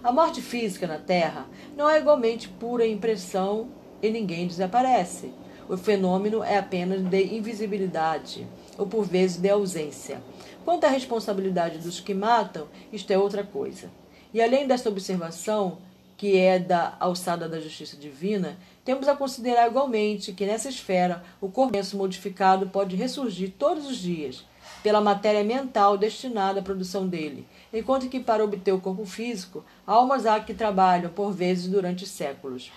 A 0.04 0.12
morte 0.12 0.42
física 0.42 0.88
na 0.88 0.98
Terra 0.98 1.46
não 1.78 1.88
é 1.88 2.00
igualmente 2.00 2.50
pura 2.50 2.88
impressão 2.88 3.68
e 4.02 4.10
ninguém 4.10 4.48
desaparece. 4.48 5.32
O 5.70 5.78
fenômeno 5.78 6.44
é 6.44 6.58
apenas 6.58 7.04
de 7.04 7.24
invisibilidade 7.36 8.48
ou 8.76 8.88
por 8.88 9.06
vezes 9.06 9.38
de 9.38 9.48
ausência. 9.48 10.20
Quanto 10.66 10.86
à 10.86 10.90
responsabilidade 10.90 11.78
dos 11.78 12.00
que 12.00 12.16
matam, 12.16 12.66
isto 12.92 13.12
é 13.12 13.20
outra 13.20 13.44
coisa. 13.44 13.92
E 14.34 14.42
além 14.42 14.66
desta 14.66 14.90
observação, 14.90 15.78
que 16.22 16.38
é 16.38 16.60
da 16.60 16.96
alçada 17.00 17.50
da 17.50 17.60
justiça 17.60 17.98
divina, 17.98 18.56
temos 18.86 19.08
a 19.08 19.16
considerar 19.16 19.68
igualmente 19.68 20.32
que 20.34 20.46
nessa 20.46 20.70
esfera 20.70 21.24
o 21.42 21.50
corpo 21.50 21.76
modificado 21.96 22.68
pode 22.68 22.96
ressurgir 22.96 23.54
todos 23.58 23.88
os 23.88 23.98
dias 23.98 24.46
pela 24.84 25.02
matéria 25.02 25.44
mental 25.44 25.98
destinada 25.98 26.60
à 26.60 26.64
produção 26.64 27.08
dele, 27.08 27.48
enquanto 27.74 28.08
que 28.08 28.20
para 28.20 28.44
obter 28.44 28.72
o 28.72 28.80
corpo 28.80 29.04
físico, 29.04 29.66
almas 29.84 30.28
há 30.28 30.40
que 30.40 30.54
trabalham 30.54 31.10
por 31.10 31.32
vezes 31.32 31.66
durante 31.68 32.06
séculos. 32.06 32.72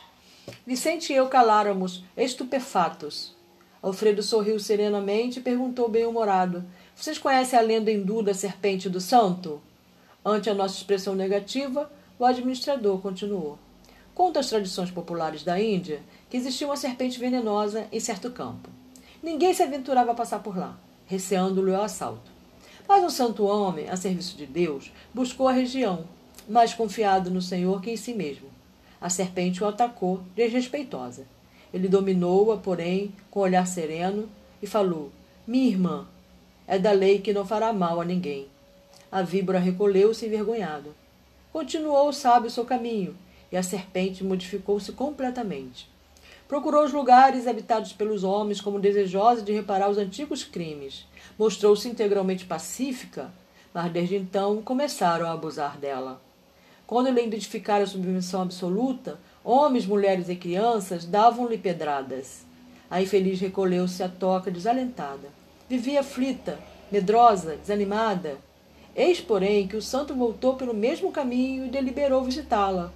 Vicente 0.67 1.13
e 1.13 1.17
eu 1.17 1.29
caláramos 1.29 2.03
estupefatos. 2.17 3.37
Alfredo 3.83 4.23
sorriu 4.23 4.59
serenamente 4.59 5.39
e 5.39 5.43
perguntou 5.43 5.87
bem-humorado: 5.87 6.65
Vocês 6.97 7.19
conhecem 7.19 7.59
a 7.59 7.63
lenda 7.63 7.93
hindu 7.93 8.23
da 8.23 8.33
serpente 8.33 8.89
do 8.89 9.03
santo? 9.03 9.61
Ante 10.25 10.49
a 10.49 10.55
nossa 10.55 10.77
expressão 10.77 11.15
negativa, 11.15 11.91
o 12.19 12.25
administrador 12.25 13.01
continuou. 13.01 13.59
Conta 14.15 14.41
as 14.41 14.49
tradições 14.49 14.91
populares 14.91 15.43
da 15.43 15.61
Índia 15.61 16.01
que 16.31 16.37
existia 16.37 16.67
uma 16.67 16.77
serpente 16.77 17.19
venenosa 17.19 17.87
em 17.91 17.99
certo 17.99 18.31
campo. 18.31 18.71
ninguém 19.23 19.55
se 19.55 19.63
aventurava 19.63 20.13
a 20.13 20.15
passar 20.15 20.41
por 20.41 20.57
lá, 20.57 20.79
receando-lhe 21.07 21.71
o 21.71 21.81
assalto. 21.81 22.31
Mas 22.87 23.03
um 23.03 23.11
santo 23.11 23.45
homem, 23.45 23.89
a 23.89 23.97
serviço 23.97 24.37
de 24.37 24.47
Deus, 24.47 24.93
buscou 25.13 25.49
a 25.49 25.53
região, 25.53 26.05
mais 26.49 26.75
confiado 26.75 27.31
no 27.31 27.41
Senhor 27.41 27.81
que 27.81 27.91
em 27.91 27.97
si 27.97 28.13
mesmo. 28.13 28.49
A 29.01 29.09
serpente 29.09 29.65
o 29.65 29.67
atacou, 29.67 30.21
desrespeitosa. 30.37 31.27
Ele 31.73 31.89
dominou-a, 31.89 32.57
porém, 32.57 33.13
com 33.31 33.41
olhar 33.41 33.67
sereno, 33.67 34.29
e 34.63 34.67
falou: 34.67 35.11
Minha 35.47 35.69
irmã, 35.69 36.07
é 36.67 36.79
da 36.79 36.93
lei 36.93 37.19
que 37.19 37.33
não 37.33 37.47
fará 37.47 37.73
mal 37.73 38.01
a 38.01 38.05
ninguém. 38.05 38.47
A 39.11 39.23
víbora 39.23 39.59
recolheu-se 39.59 40.27
envergonhado. 40.27 40.95
Continuou 41.55 42.09
o 42.09 42.13
sábio 42.13 42.51
seu 42.51 42.65
caminho, 42.65 43.17
e 43.53 43.57
a 43.57 43.63
serpente 43.63 44.25
modificou-se 44.25 44.91
completamente. 44.91 45.89
Procurou 46.49 46.85
os 46.85 46.93
lugares 46.93 47.47
habitados 47.47 47.93
pelos 47.93 48.25
homens 48.25 48.61
como 48.61 48.81
desejosa 48.81 49.41
de 49.41 49.53
reparar 49.53 49.89
os 49.89 49.97
antigos 49.97 50.43
crimes. 50.43 51.07
Mostrou-se 51.39 51.89
integralmente 51.89 52.45
pacífica, 52.45 53.31
mas 53.73 53.93
desde 53.93 54.17
então 54.17 54.61
começaram 54.63 55.27
a 55.29 55.31
abusar 55.31 55.79
dela. 55.79 56.21
Quando 56.89 57.09
lhe 57.09 57.25
identificaram 57.25 57.85
a 57.85 57.87
submissão 57.87 58.43
absoluta, 58.43 59.17
homens, 59.45 59.87
mulheres 59.87 60.29
e 60.29 60.35
crianças 60.35 61.05
davam-lhe 61.05 61.57
pedradas. 61.57 62.45
A 62.91 63.01
infeliz 63.01 63.39
recolheu-se 63.39 64.03
à 64.03 64.09
toca 64.09 64.51
desalentada. 64.51 65.29
Vivia 65.69 66.01
aflita, 66.01 66.59
medrosa, 66.91 67.57
desanimada. 67.57 68.39
Eis, 68.95 69.21
porém, 69.21 69.67
que 69.67 69.77
o 69.77 69.83
santo 69.83 70.15
voltou 70.15 70.55
pelo 70.55 70.73
mesmo 70.73 71.11
caminho 71.11 71.67
e 71.67 71.69
deliberou 71.69 72.23
visitá-la. 72.23 72.93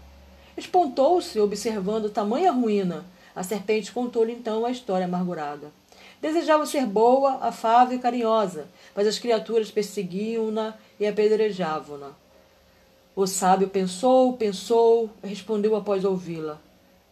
Espontou-se, 0.56 1.38
observando 1.40 2.10
tamanha 2.10 2.52
ruína. 2.52 3.04
A 3.34 3.42
serpente 3.42 3.92
contou-lhe 3.92 4.32
então 4.32 4.64
a 4.64 4.70
história 4.70 5.06
amargurada. 5.06 5.72
Desejava 6.20 6.66
ser 6.66 6.86
boa, 6.86 7.38
afável 7.40 7.96
e 7.96 8.00
carinhosa, 8.00 8.66
mas 8.94 9.06
as 9.06 9.18
criaturas 9.18 9.70
perseguiam-na 9.70 10.74
e 10.98 11.06
apedrejavam-na. 11.06 12.10
O 13.14 13.26
sábio 13.26 13.68
pensou, 13.68 14.32
pensou, 14.34 15.10
respondeu 15.22 15.74
após 15.76 16.04
ouvi-la. 16.04 16.60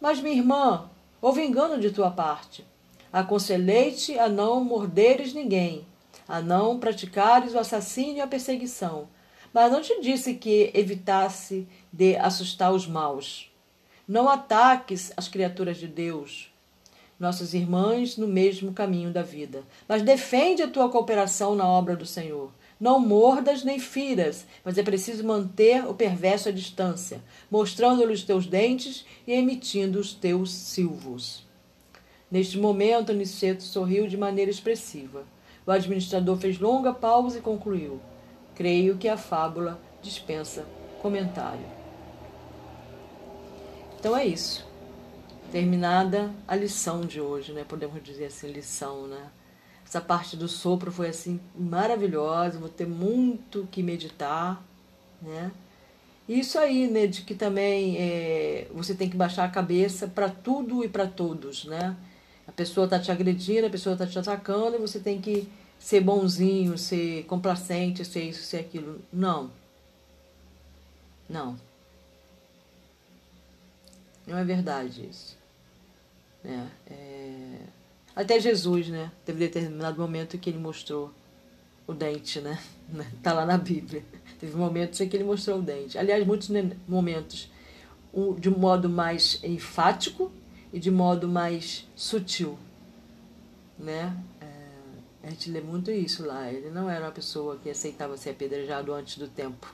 Mas, 0.01 0.20
minha 0.20 0.37
irmã, 0.37 0.88
houve 1.20 1.44
engano 1.44 1.81
de 1.81 1.90
tua 1.90 2.11
parte. 2.11 2.64
Aconselhei-te 3.12 4.18
a 4.18 4.29
não 4.29 4.62
morderes 4.62 5.33
ninguém, 5.33 5.85
a 6.29 6.41
não 6.41 6.79
praticares 6.79 7.55
o 7.55 7.59
assassínio 7.59 8.17
e 8.17 8.21
a 8.21 8.27
perseguição, 8.27 9.09
mas 9.53 9.73
não 9.73 9.81
te 9.81 10.01
disse 10.01 10.35
que 10.35 10.71
evitasse 10.75 11.67
de 11.93 12.17
assustar 12.17 12.73
os 12.73 12.87
maus. 12.87 13.51
Não 14.07 14.29
ataques 14.29 15.12
as 15.17 15.29
criaturas 15.29 15.79
de 15.79 15.89
Deus, 15.89 16.53
nossas 17.19 17.55
irmãs 17.55 18.17
no 18.17 18.29
mesmo 18.29 18.73
caminho 18.73 19.11
da 19.11 19.23
vida, 19.23 19.65
mas 19.89 20.03
defende 20.03 20.62
a 20.62 20.69
tua 20.69 20.89
cooperação 20.89 21.55
na 21.55 21.67
obra 21.67 21.97
do 21.97 22.07
Senhor. 22.07 22.53
Não 22.79 23.01
mordas 23.01 23.65
nem 23.65 23.79
firas, 23.79 24.47
mas 24.62 24.77
é 24.77 24.83
preciso 24.83 25.25
manter 25.25 25.87
o 25.87 25.95
perverso 25.95 26.51
à 26.51 26.53
distância, 26.53 27.23
mostrando-lhe 27.51 28.12
os 28.12 28.23
teus 28.23 28.47
dentes 28.47 29.07
e 29.27 29.33
emitindo 29.33 29.99
os 29.99 30.12
teus 30.12 30.53
silvos. 30.53 31.43
Neste 32.31 32.59
momento, 32.59 33.12
Aniceto 33.12 33.62
sorriu 33.62 34.07
de 34.07 34.17
maneira 34.17 34.51
expressiva. 34.51 35.25
O 35.66 35.70
administrador 35.72 36.37
fez 36.37 36.61
longa 36.61 36.94
pausa 36.94 37.38
e 37.38 37.42
concluiu: 37.42 38.00
Creio 38.55 38.96
que 38.96 39.09
a 39.09 39.16
fábula 39.16 39.81
dispensa 40.00 40.64
comentário. 41.02 41.66
Então 43.98 44.16
é 44.16 44.24
isso. 44.24 44.64
Terminada 45.50 46.31
a 46.46 46.55
lição 46.55 47.00
de 47.00 47.20
hoje, 47.20 47.52
né? 47.52 47.64
Podemos 47.68 48.02
dizer 48.02 48.26
assim, 48.26 48.52
lição, 48.52 49.07
né? 49.09 49.31
Essa 49.85 50.00
parte 50.00 50.37
do 50.37 50.48
sopro 50.48 50.90
foi 50.90 51.09
assim 51.09 51.40
maravilhosa, 51.57 52.59
vou 52.59 52.68
ter 52.68 52.87
muito 52.87 53.68
que 53.70 53.83
meditar, 53.83 54.62
né? 55.22 55.50
Isso 56.29 56.59
aí, 56.59 56.88
né, 56.88 57.07
de 57.07 57.22
que 57.22 57.37
também 57.37 57.96
é, 57.98 58.66
você 58.74 58.96
tem 58.96 59.09
que 59.09 59.16
baixar 59.16 59.44
a 59.44 59.48
cabeça 59.48 60.09
para 60.09 60.29
tudo 60.29 60.85
e 60.85 60.88
para 60.88 61.07
todos, 61.07 61.64
né? 61.64 61.96
A 62.46 62.52
pessoa 62.52 62.85
está 62.85 62.98
te 62.98 63.11
agredindo, 63.11 63.66
a 63.66 63.70
pessoa 63.70 63.94
está 63.94 64.06
te 64.06 64.18
atacando 64.18 64.76
e 64.76 64.80
você 64.80 65.00
tem 65.00 65.20
que 65.20 65.48
ser 65.78 66.00
bonzinho, 66.00 66.78
ser 66.78 67.24
complacente, 67.24 68.04
ser 68.04 68.22
isso, 68.22 68.42
ser 68.42 68.59
aquilo. 68.59 69.00
Não. 69.12 69.50
Não. 71.28 71.59
Não 74.26 74.38
é 74.38 74.44
verdade 74.44 75.09
isso. 75.09 75.37
É, 76.44 76.66
é... 76.90 77.59
Até 78.14 78.40
Jesus, 78.40 78.88
né? 78.88 79.11
Teve 79.24 79.40
determinado 79.40 80.00
momento 80.00 80.38
que 80.38 80.48
ele 80.48 80.59
mostrou 80.59 81.12
o 81.87 81.92
dente, 81.92 82.40
né? 82.40 82.59
Tá 83.22 83.32
lá 83.32 83.44
na 83.44 83.59
Bíblia. 83.59 84.04
Teve 84.38 84.56
momentos 84.56 85.00
em 85.00 85.09
que 85.09 85.16
ele 85.16 85.24
mostrou 85.24 85.59
o 85.59 85.62
dente. 85.62 85.98
Aliás, 85.98 86.26
muitos 86.26 86.48
momentos 86.87 87.50
de 88.38 88.48
um 88.48 88.59
modo 88.59 88.88
mais 88.88 89.40
enfático 89.42 90.32
e 90.72 90.79
de 90.79 90.90
modo 90.90 91.29
mais 91.29 91.87
sutil, 91.94 92.59
né? 93.79 94.16
É, 94.40 95.29
a 95.29 95.31
gente 95.31 95.50
lê 95.50 95.61
muito 95.61 95.90
isso 95.90 96.24
lá. 96.24 96.50
Ele 96.50 96.70
não 96.70 96.88
era 96.88 97.05
uma 97.05 97.12
pessoa 97.12 97.57
que 97.57 97.70
aceitava 97.70 98.16
ser 98.16 98.31
apedrejado 98.31 98.92
antes 98.92 99.18
do 99.18 99.29
tempo. 99.29 99.72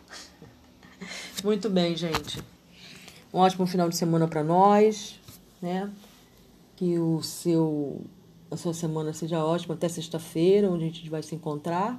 muito 1.42 1.68
bem, 1.68 1.96
gente. 1.96 2.42
Um 3.32 3.38
ótimo 3.38 3.66
final 3.66 3.88
de 3.88 3.96
semana 3.96 4.28
para 4.28 4.44
nós, 4.44 5.18
né? 5.60 5.90
Que 6.76 6.98
o 6.98 7.22
seu 7.22 8.02
a 8.50 8.56
sua 8.56 8.74
semana 8.74 9.14
seja 9.14 9.42
ótima 9.42 9.74
até 9.74 9.88
sexta-feira, 9.88 10.70
onde 10.70 10.84
a 10.84 10.86
gente 10.88 11.08
vai 11.08 11.22
se 11.22 11.34
encontrar 11.34 11.98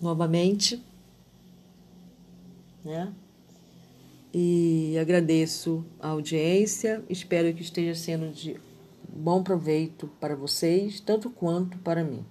novamente, 0.00 0.82
né? 2.82 3.12
E 4.32 4.96
agradeço 4.98 5.84
a 6.00 6.08
audiência. 6.08 7.04
Espero 7.08 7.52
que 7.54 7.62
esteja 7.62 7.94
sendo 7.94 8.32
de 8.32 8.58
bom 9.08 9.42
proveito 9.42 10.08
para 10.18 10.34
vocês, 10.34 11.00
tanto 11.00 11.28
quanto 11.28 11.78
para 11.78 12.02
mim. 12.02 12.24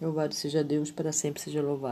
Louvado 0.00 0.34
seja 0.34 0.62
Deus, 0.62 0.90
para 0.90 1.12
sempre 1.12 1.42
seja 1.42 1.60
louvado. 1.60 1.88